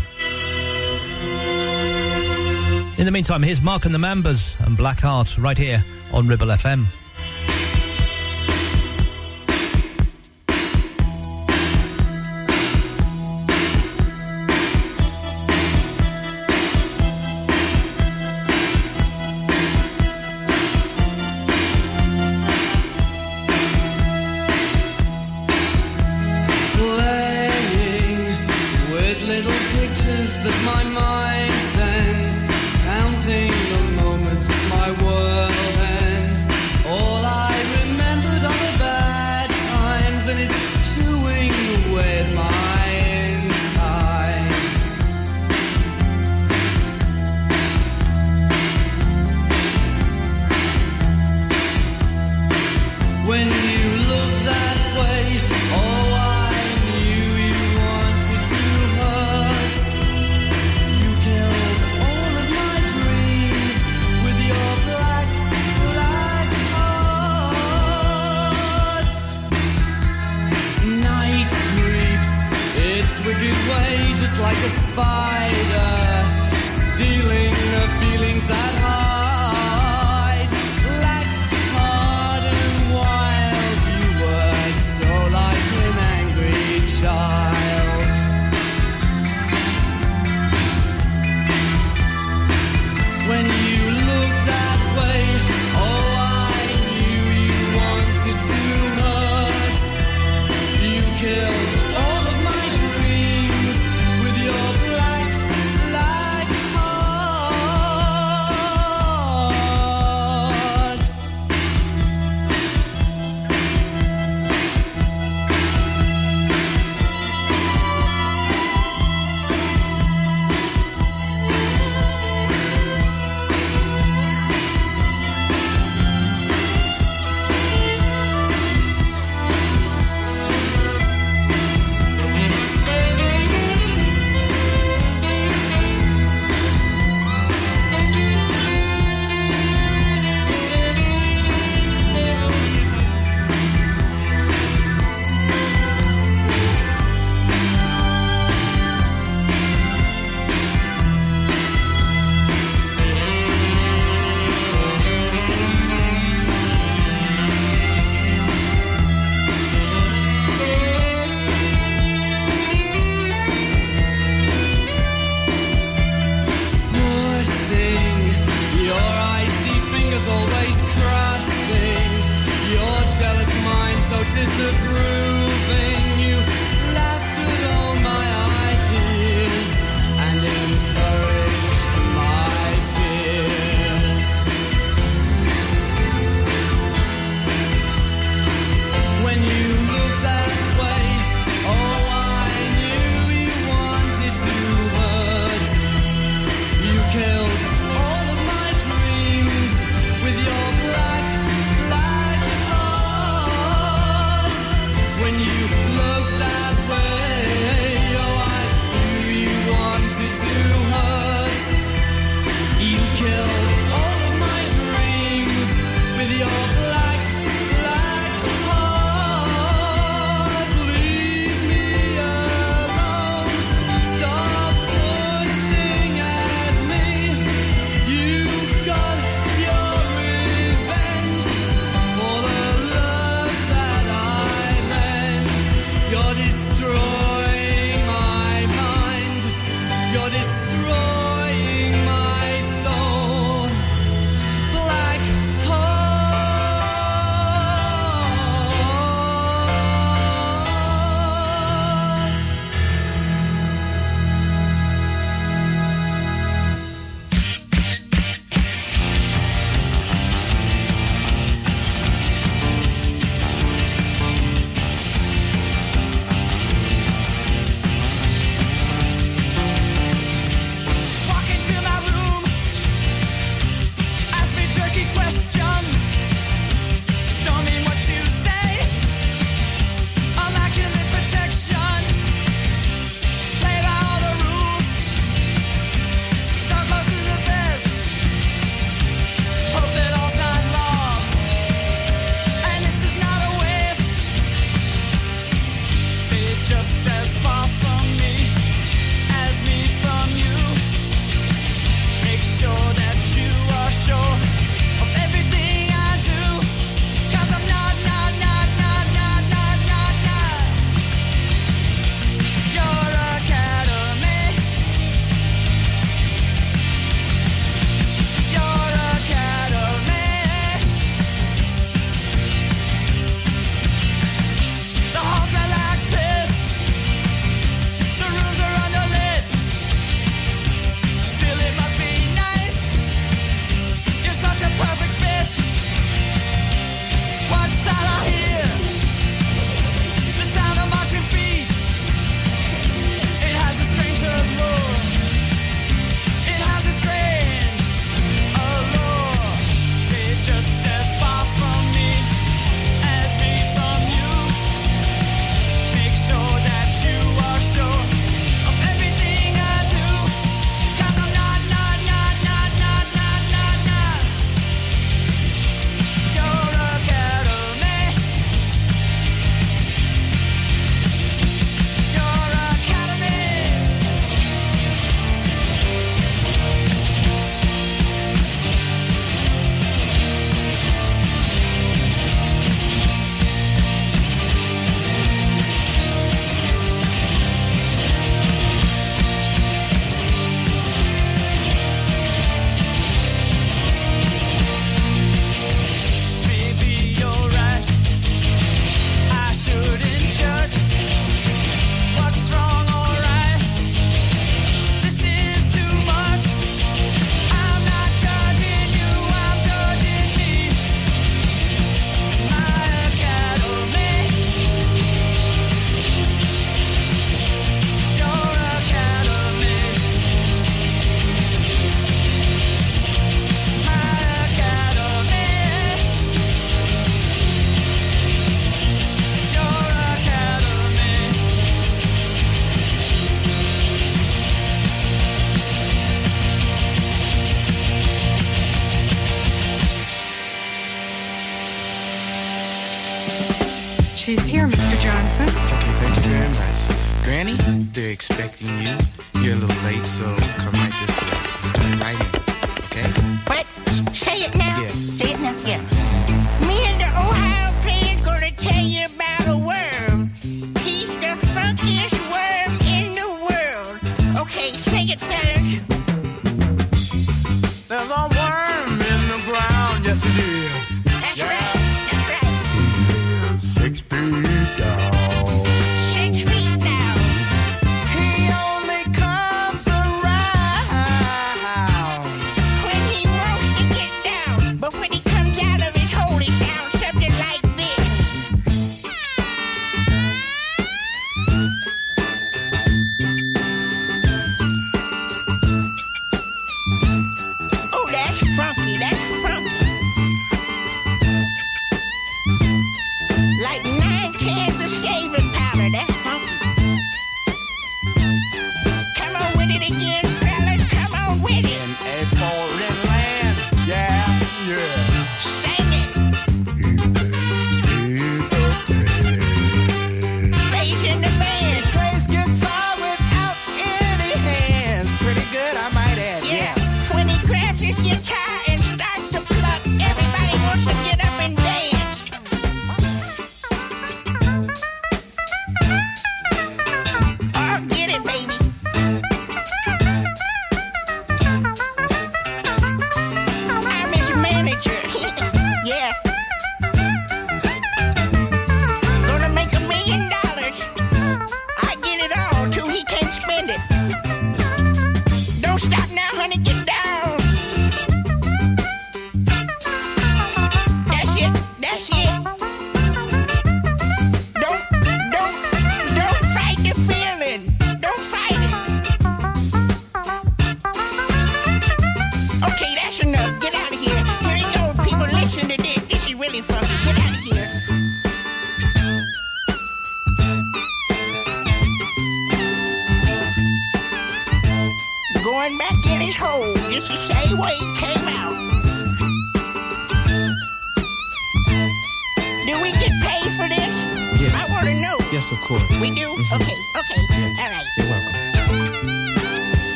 In 2.96 3.06
the 3.06 3.10
meantime, 3.10 3.42
here's 3.42 3.60
Marc 3.60 3.86
and 3.86 3.94
the 3.94 3.98
Mambas 3.98 4.58
and 4.64 4.76
Black 4.76 5.00
Heart 5.00 5.36
right 5.38 5.58
here 5.58 5.84
on 6.12 6.28
Ribble 6.28 6.46
FM. 6.46 6.86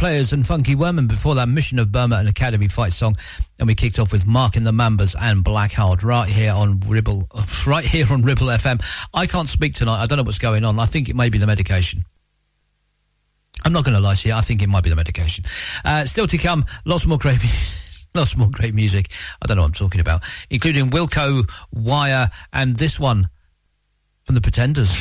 Players 0.00 0.32
and 0.32 0.46
Funky 0.46 0.74
Worman 0.74 1.08
before 1.08 1.34
that 1.34 1.46
Mission 1.46 1.78
of 1.78 1.92
Burma 1.92 2.16
and 2.16 2.26
Academy 2.26 2.68
fight 2.68 2.94
song, 2.94 3.18
and 3.58 3.68
we 3.68 3.74
kicked 3.74 3.98
off 3.98 4.12
with 4.12 4.26
Marc 4.26 4.56
and 4.56 4.66
the 4.66 4.70
Mambas 4.70 5.14
and 5.20 5.44
Blackheart 5.44 6.02
right 6.02 6.26
here 6.26 6.54
on 6.54 6.80
Ribble, 6.80 7.28
right 7.66 7.84
here 7.84 8.06
on 8.10 8.22
Ribble 8.22 8.46
FM. 8.46 8.82
I 9.12 9.26
can't 9.26 9.46
speak 9.46 9.74
tonight. 9.74 10.00
I 10.00 10.06
don't 10.06 10.16
know 10.16 10.22
what's 10.22 10.38
going 10.38 10.64
on. 10.64 10.78
I 10.78 10.86
think 10.86 11.10
it 11.10 11.16
may 11.16 11.28
be 11.28 11.36
the 11.36 11.46
medication. 11.46 12.04
I'm 13.62 13.74
not 13.74 13.84
going 13.84 13.94
to 13.94 14.02
lie 14.02 14.14
to 14.14 14.28
you. 14.28 14.34
I 14.34 14.40
think 14.40 14.62
it 14.62 14.70
might 14.70 14.84
be 14.84 14.88
the 14.88 14.96
medication. 14.96 15.44
Uh, 15.84 16.06
still 16.06 16.26
to 16.28 16.38
come, 16.38 16.64
lots 16.86 17.04
more 17.04 17.18
great, 17.18 17.40
lots 18.14 18.38
more 18.38 18.48
great 18.50 18.72
music. 18.72 19.10
I 19.42 19.48
don't 19.48 19.58
know 19.58 19.64
what 19.64 19.68
I'm 19.68 19.74
talking 19.74 20.00
about, 20.00 20.22
including 20.48 20.88
Wilco, 20.88 21.42
Wire, 21.74 22.30
and 22.54 22.74
this 22.74 22.98
one 22.98 23.28
from 24.24 24.34
the 24.34 24.40
Pretenders. 24.40 24.98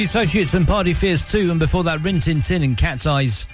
The 0.00 0.04
Associates 0.04 0.54
and 0.54 0.66
Party 0.66 0.94
Fears 0.94 1.26
2, 1.26 1.50
and 1.50 1.60
before 1.60 1.84
that, 1.84 2.00
Rin 2.00 2.20
Tin 2.20 2.40
Tin 2.40 2.62
and 2.62 2.74
Cat's 2.74 3.06
Eyes. 3.06 3.46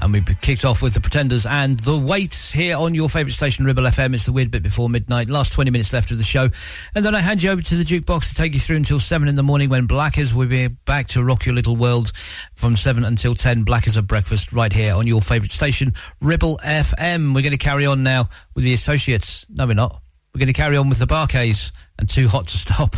And 0.00 0.10
we 0.10 0.22
kicked 0.40 0.64
off 0.64 0.80
with 0.80 0.94
the 0.94 1.00
Pretenders 1.02 1.44
and 1.44 1.78
the 1.80 1.98
Wait 1.98 2.34
here 2.54 2.78
on 2.78 2.94
your 2.94 3.10
favourite 3.10 3.34
station, 3.34 3.66
Ribble 3.66 3.82
FM. 3.82 4.14
It's 4.14 4.24
the 4.24 4.32
weird 4.32 4.50
bit 4.50 4.62
before 4.62 4.88
midnight. 4.88 5.28
Last 5.28 5.52
20 5.52 5.70
minutes 5.70 5.92
left 5.92 6.10
of 6.10 6.16
the 6.16 6.24
show. 6.24 6.48
And 6.94 7.04
then 7.04 7.14
I 7.14 7.20
hand 7.20 7.42
you 7.42 7.50
over 7.50 7.60
to 7.60 7.74
the 7.74 7.84
jukebox 7.84 8.30
to 8.30 8.34
take 8.34 8.54
you 8.54 8.60
through 8.60 8.76
until 8.76 8.98
7 8.98 9.28
in 9.28 9.34
the 9.34 9.42
morning 9.42 9.68
when 9.68 9.84
Blackers 9.84 10.34
will 10.34 10.48
be 10.48 10.68
back 10.68 11.08
to 11.08 11.22
rock 11.22 11.44
your 11.44 11.54
little 11.54 11.76
world 11.76 12.12
from 12.54 12.74
7 12.74 13.04
until 13.04 13.34
10. 13.34 13.64
Blackers 13.64 13.98
of 13.98 14.06
breakfast 14.06 14.54
right 14.54 14.72
here 14.72 14.94
on 14.94 15.06
your 15.06 15.20
favourite 15.20 15.50
station, 15.50 15.92
Ribble 16.22 16.60
FM. 16.64 17.34
We're 17.34 17.42
going 17.42 17.52
to 17.52 17.58
carry 17.58 17.84
on 17.84 18.02
now 18.02 18.30
with 18.54 18.64
the 18.64 18.72
Associates. 18.72 19.44
No, 19.50 19.66
we're 19.66 19.74
not. 19.74 20.00
We're 20.34 20.38
going 20.38 20.46
to 20.46 20.54
carry 20.54 20.78
on 20.78 20.88
with 20.88 20.98
the 20.98 21.06
Bar-Kays 21.06 21.72
and 21.98 22.08
Too 22.08 22.28
Hot 22.28 22.46
to 22.46 22.56
Stop. 22.56 22.96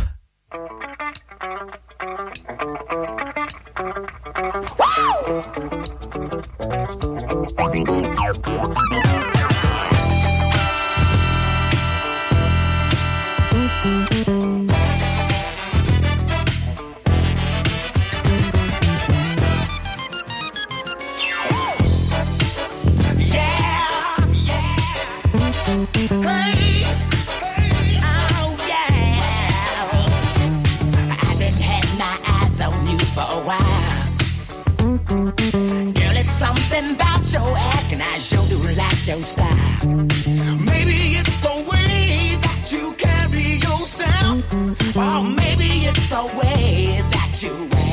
I've 8.27 9.34
act, 37.39 37.91
and 37.93 38.01
I 38.01 38.17
sure 38.17 38.45
do 38.47 38.57
like 38.75 39.07
your 39.07 39.21
style. 39.21 39.87
Maybe 40.71 41.17
it's 41.19 41.39
the 41.39 41.55
way 41.71 42.35
that 42.45 42.71
you 42.71 42.93
carry 42.97 43.59
yourself. 43.67 44.43
Or 44.95 45.23
maybe 45.23 45.69
it's 45.89 46.07
the 46.09 46.23
way 46.39 47.01
that 47.09 47.43
you 47.43 47.84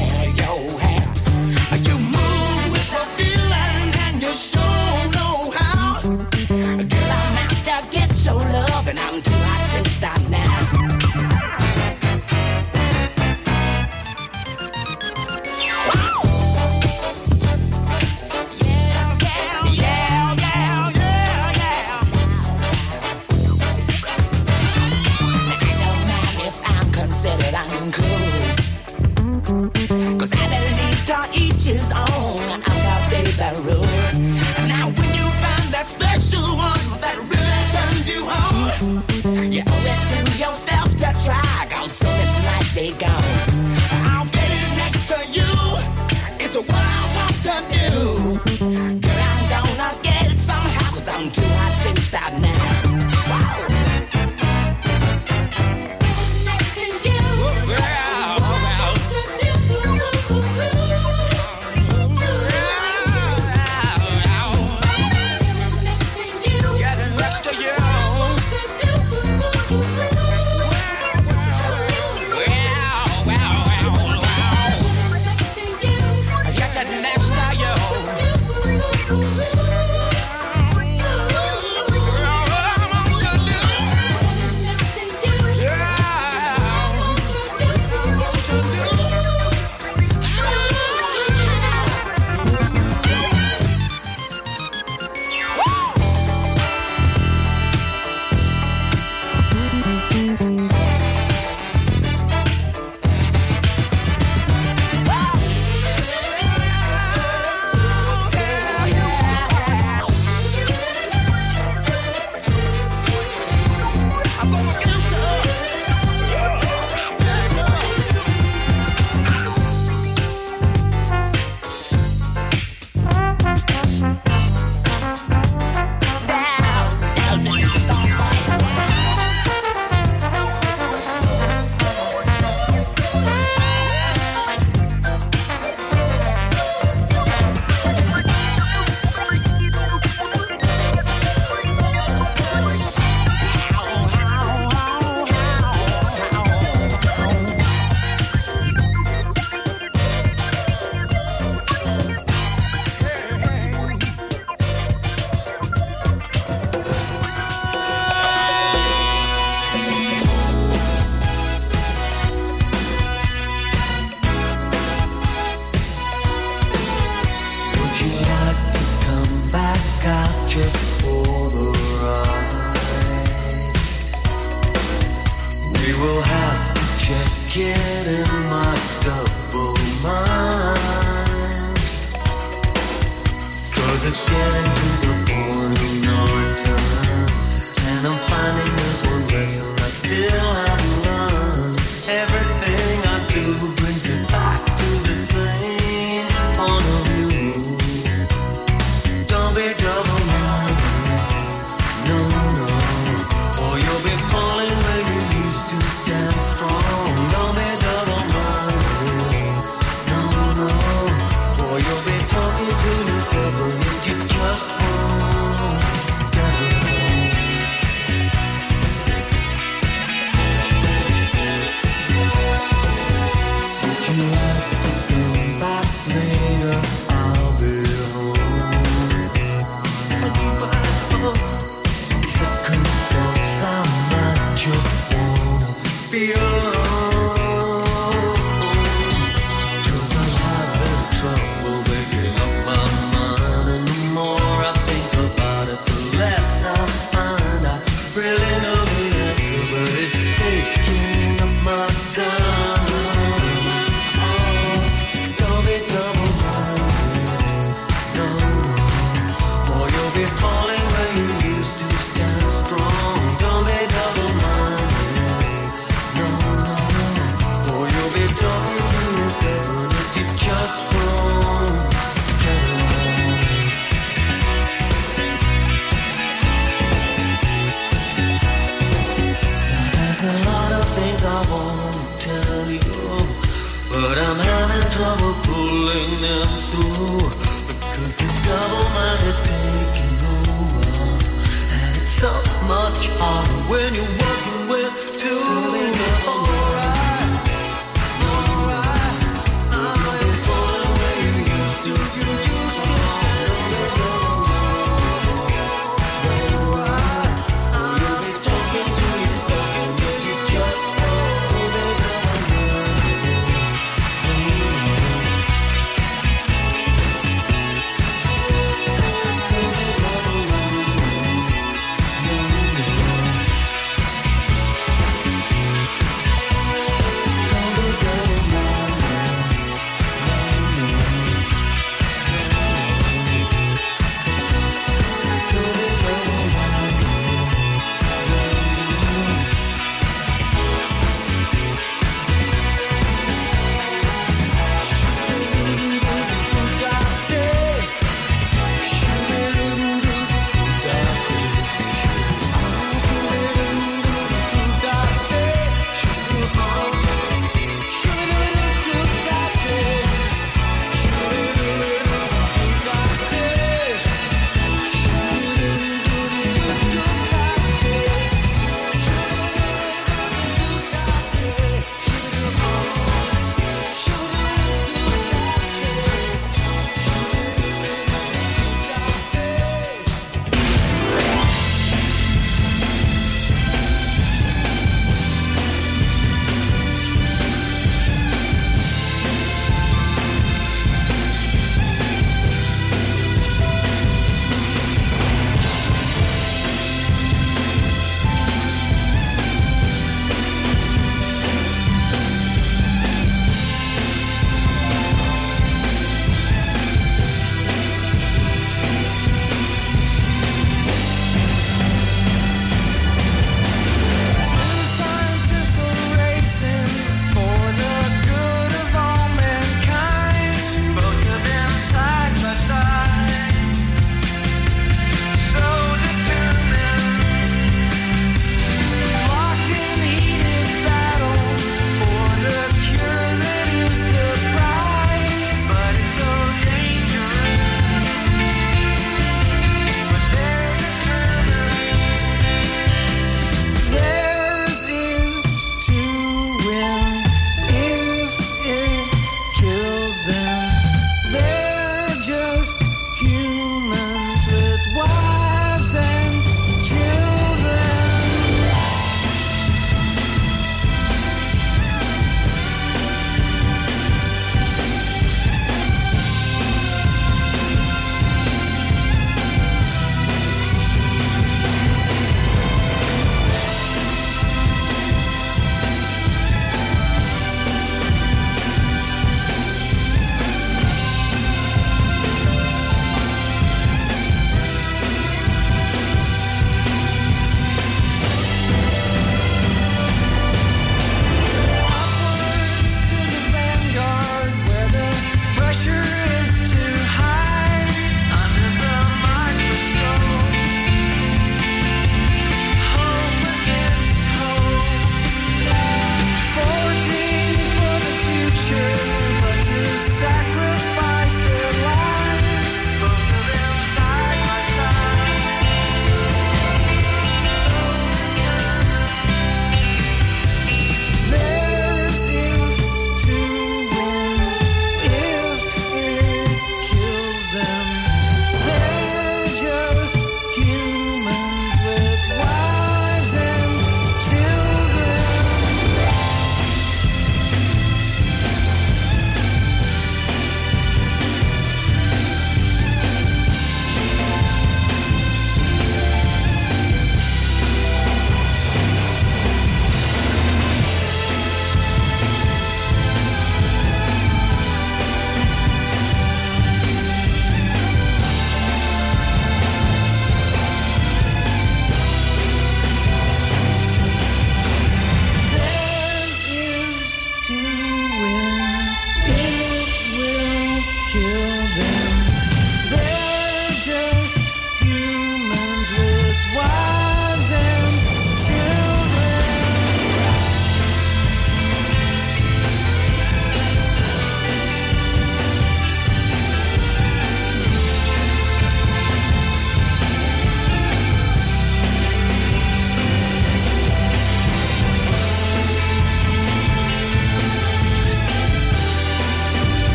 but 249.72 249.88
it's 249.88 250.38
taking 250.38 251.11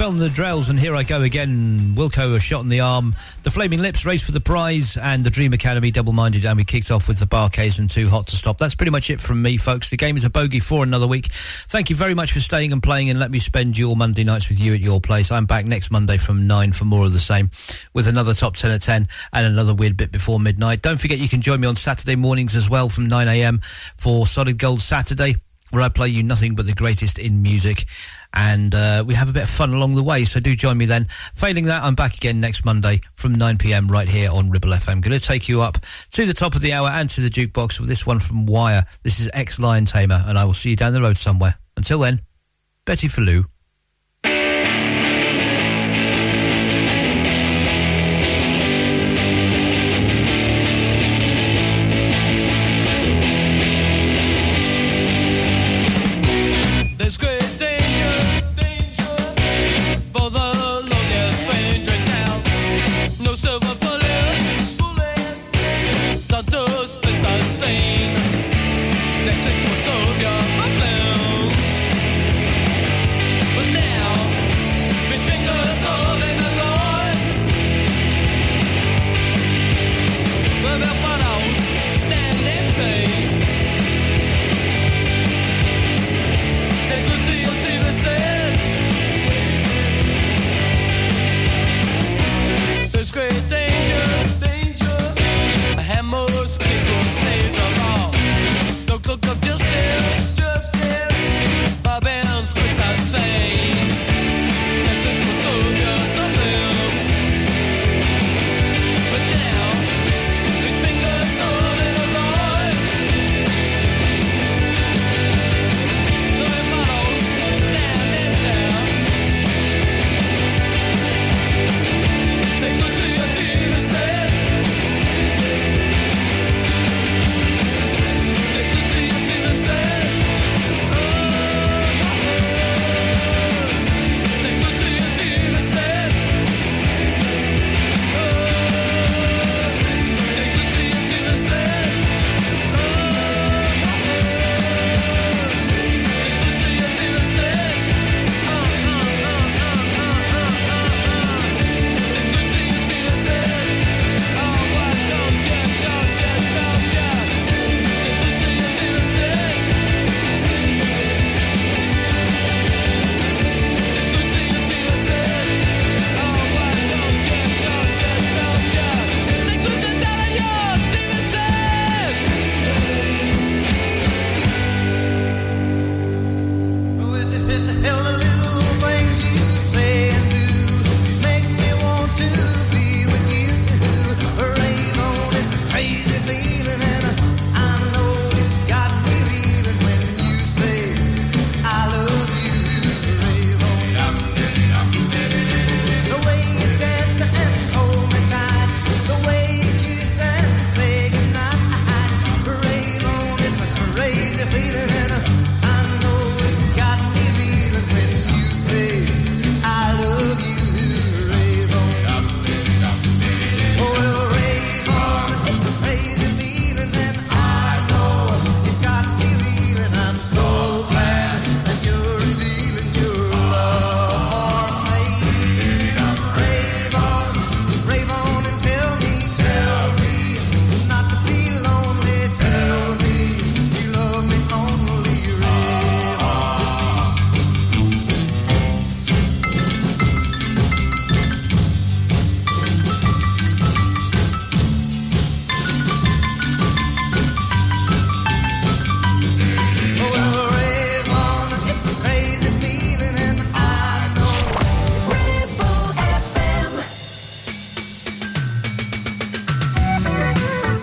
Bell 0.00 0.12
and 0.12 0.18
the 0.18 0.28
Drells, 0.28 0.70
and 0.70 0.80
here 0.80 0.96
I 0.96 1.02
go 1.02 1.20
again. 1.20 1.92
Wilco, 1.94 2.34
a 2.34 2.40
shot 2.40 2.62
in 2.62 2.70
the 2.70 2.80
arm. 2.80 3.14
The 3.42 3.50
Flaming 3.50 3.82
Lips, 3.82 4.06
Race 4.06 4.22
for 4.22 4.32
the 4.32 4.40
Prize, 4.40 4.96
and 4.96 5.22
the 5.22 5.28
Dream 5.28 5.52
Academy, 5.52 5.90
Double 5.90 6.14
Minded, 6.14 6.46
and 6.46 6.56
we 6.56 6.64
kicked 6.64 6.90
off 6.90 7.06
with 7.06 7.18
the 7.18 7.26
Bar-Kays 7.26 7.78
and 7.78 7.90
Too 7.90 8.08
Hot 8.08 8.26
to 8.28 8.36
Stop. 8.36 8.56
That's 8.56 8.74
pretty 8.74 8.92
much 8.92 9.10
it 9.10 9.20
from 9.20 9.42
me, 9.42 9.58
folks. 9.58 9.90
The 9.90 9.98
game 9.98 10.16
is 10.16 10.24
a 10.24 10.30
bogey 10.30 10.58
for 10.58 10.84
another 10.84 11.06
week. 11.06 11.26
Thank 11.30 11.90
you 11.90 11.96
very 11.96 12.14
much 12.14 12.32
for 12.32 12.40
staying 12.40 12.72
and 12.72 12.82
playing, 12.82 13.10
and 13.10 13.20
let 13.20 13.30
me 13.30 13.40
spend 13.40 13.76
your 13.76 13.94
Monday 13.94 14.24
nights 14.24 14.48
with 14.48 14.58
you 14.58 14.72
at 14.72 14.80
your 14.80 15.02
place. 15.02 15.30
I'm 15.30 15.44
back 15.44 15.66
next 15.66 15.90
Monday 15.90 16.16
from 16.16 16.46
9 16.46 16.72
for 16.72 16.86
more 16.86 17.04
of 17.04 17.12
the 17.12 17.20
same, 17.20 17.50
with 17.92 18.08
another 18.08 18.32
top 18.32 18.56
10 18.56 18.70
at 18.70 18.80
10 18.80 19.06
and 19.34 19.46
another 19.46 19.74
weird 19.74 19.98
bit 19.98 20.12
before 20.12 20.40
midnight. 20.40 20.80
Don't 20.80 20.98
forget 20.98 21.18
you 21.18 21.28
can 21.28 21.42
join 21.42 21.60
me 21.60 21.68
on 21.68 21.76
Saturday 21.76 22.16
mornings 22.16 22.56
as 22.56 22.70
well 22.70 22.88
from 22.88 23.06
9am 23.06 23.62
for 23.98 24.26
Solid 24.26 24.56
Gold 24.56 24.80
Saturday 24.80 25.34
where 25.70 25.82
I 25.82 25.88
play 25.88 26.08
you 26.08 26.22
nothing 26.22 26.54
but 26.54 26.66
the 26.66 26.74
greatest 26.74 27.18
in 27.18 27.42
music. 27.42 27.84
And 28.32 28.74
uh, 28.74 29.04
we 29.06 29.14
have 29.14 29.28
a 29.28 29.32
bit 29.32 29.42
of 29.42 29.48
fun 29.50 29.74
along 29.74 29.96
the 29.96 30.02
way, 30.02 30.24
so 30.24 30.38
do 30.38 30.54
join 30.54 30.78
me 30.78 30.86
then. 30.86 31.06
Failing 31.34 31.64
that, 31.64 31.82
I'm 31.82 31.94
back 31.94 32.14
again 32.14 32.40
next 32.40 32.64
Monday 32.64 33.00
from 33.16 33.36
9pm 33.36 33.90
right 33.90 34.08
here 34.08 34.30
on 34.30 34.50
Ribble 34.50 34.70
FM. 34.70 35.02
Going 35.02 35.18
to 35.18 35.20
take 35.20 35.48
you 35.48 35.62
up 35.62 35.78
to 36.12 36.26
the 36.26 36.34
top 36.34 36.54
of 36.54 36.60
the 36.60 36.72
hour 36.72 36.88
and 36.88 37.10
to 37.10 37.20
the 37.20 37.28
jukebox 37.28 37.80
with 37.80 37.88
this 37.88 38.06
one 38.06 38.20
from 38.20 38.46
Wire. 38.46 38.84
This 39.02 39.18
is 39.18 39.28
Ex 39.34 39.58
Lion 39.58 39.84
Tamer, 39.84 40.22
and 40.26 40.38
I 40.38 40.44
will 40.44 40.54
see 40.54 40.70
you 40.70 40.76
down 40.76 40.92
the 40.92 41.02
road 41.02 41.16
somewhere. 41.16 41.56
Until 41.76 41.98
then, 42.00 42.22
Betty 42.84 43.08
for 43.08 43.20
Lou. 43.20 43.44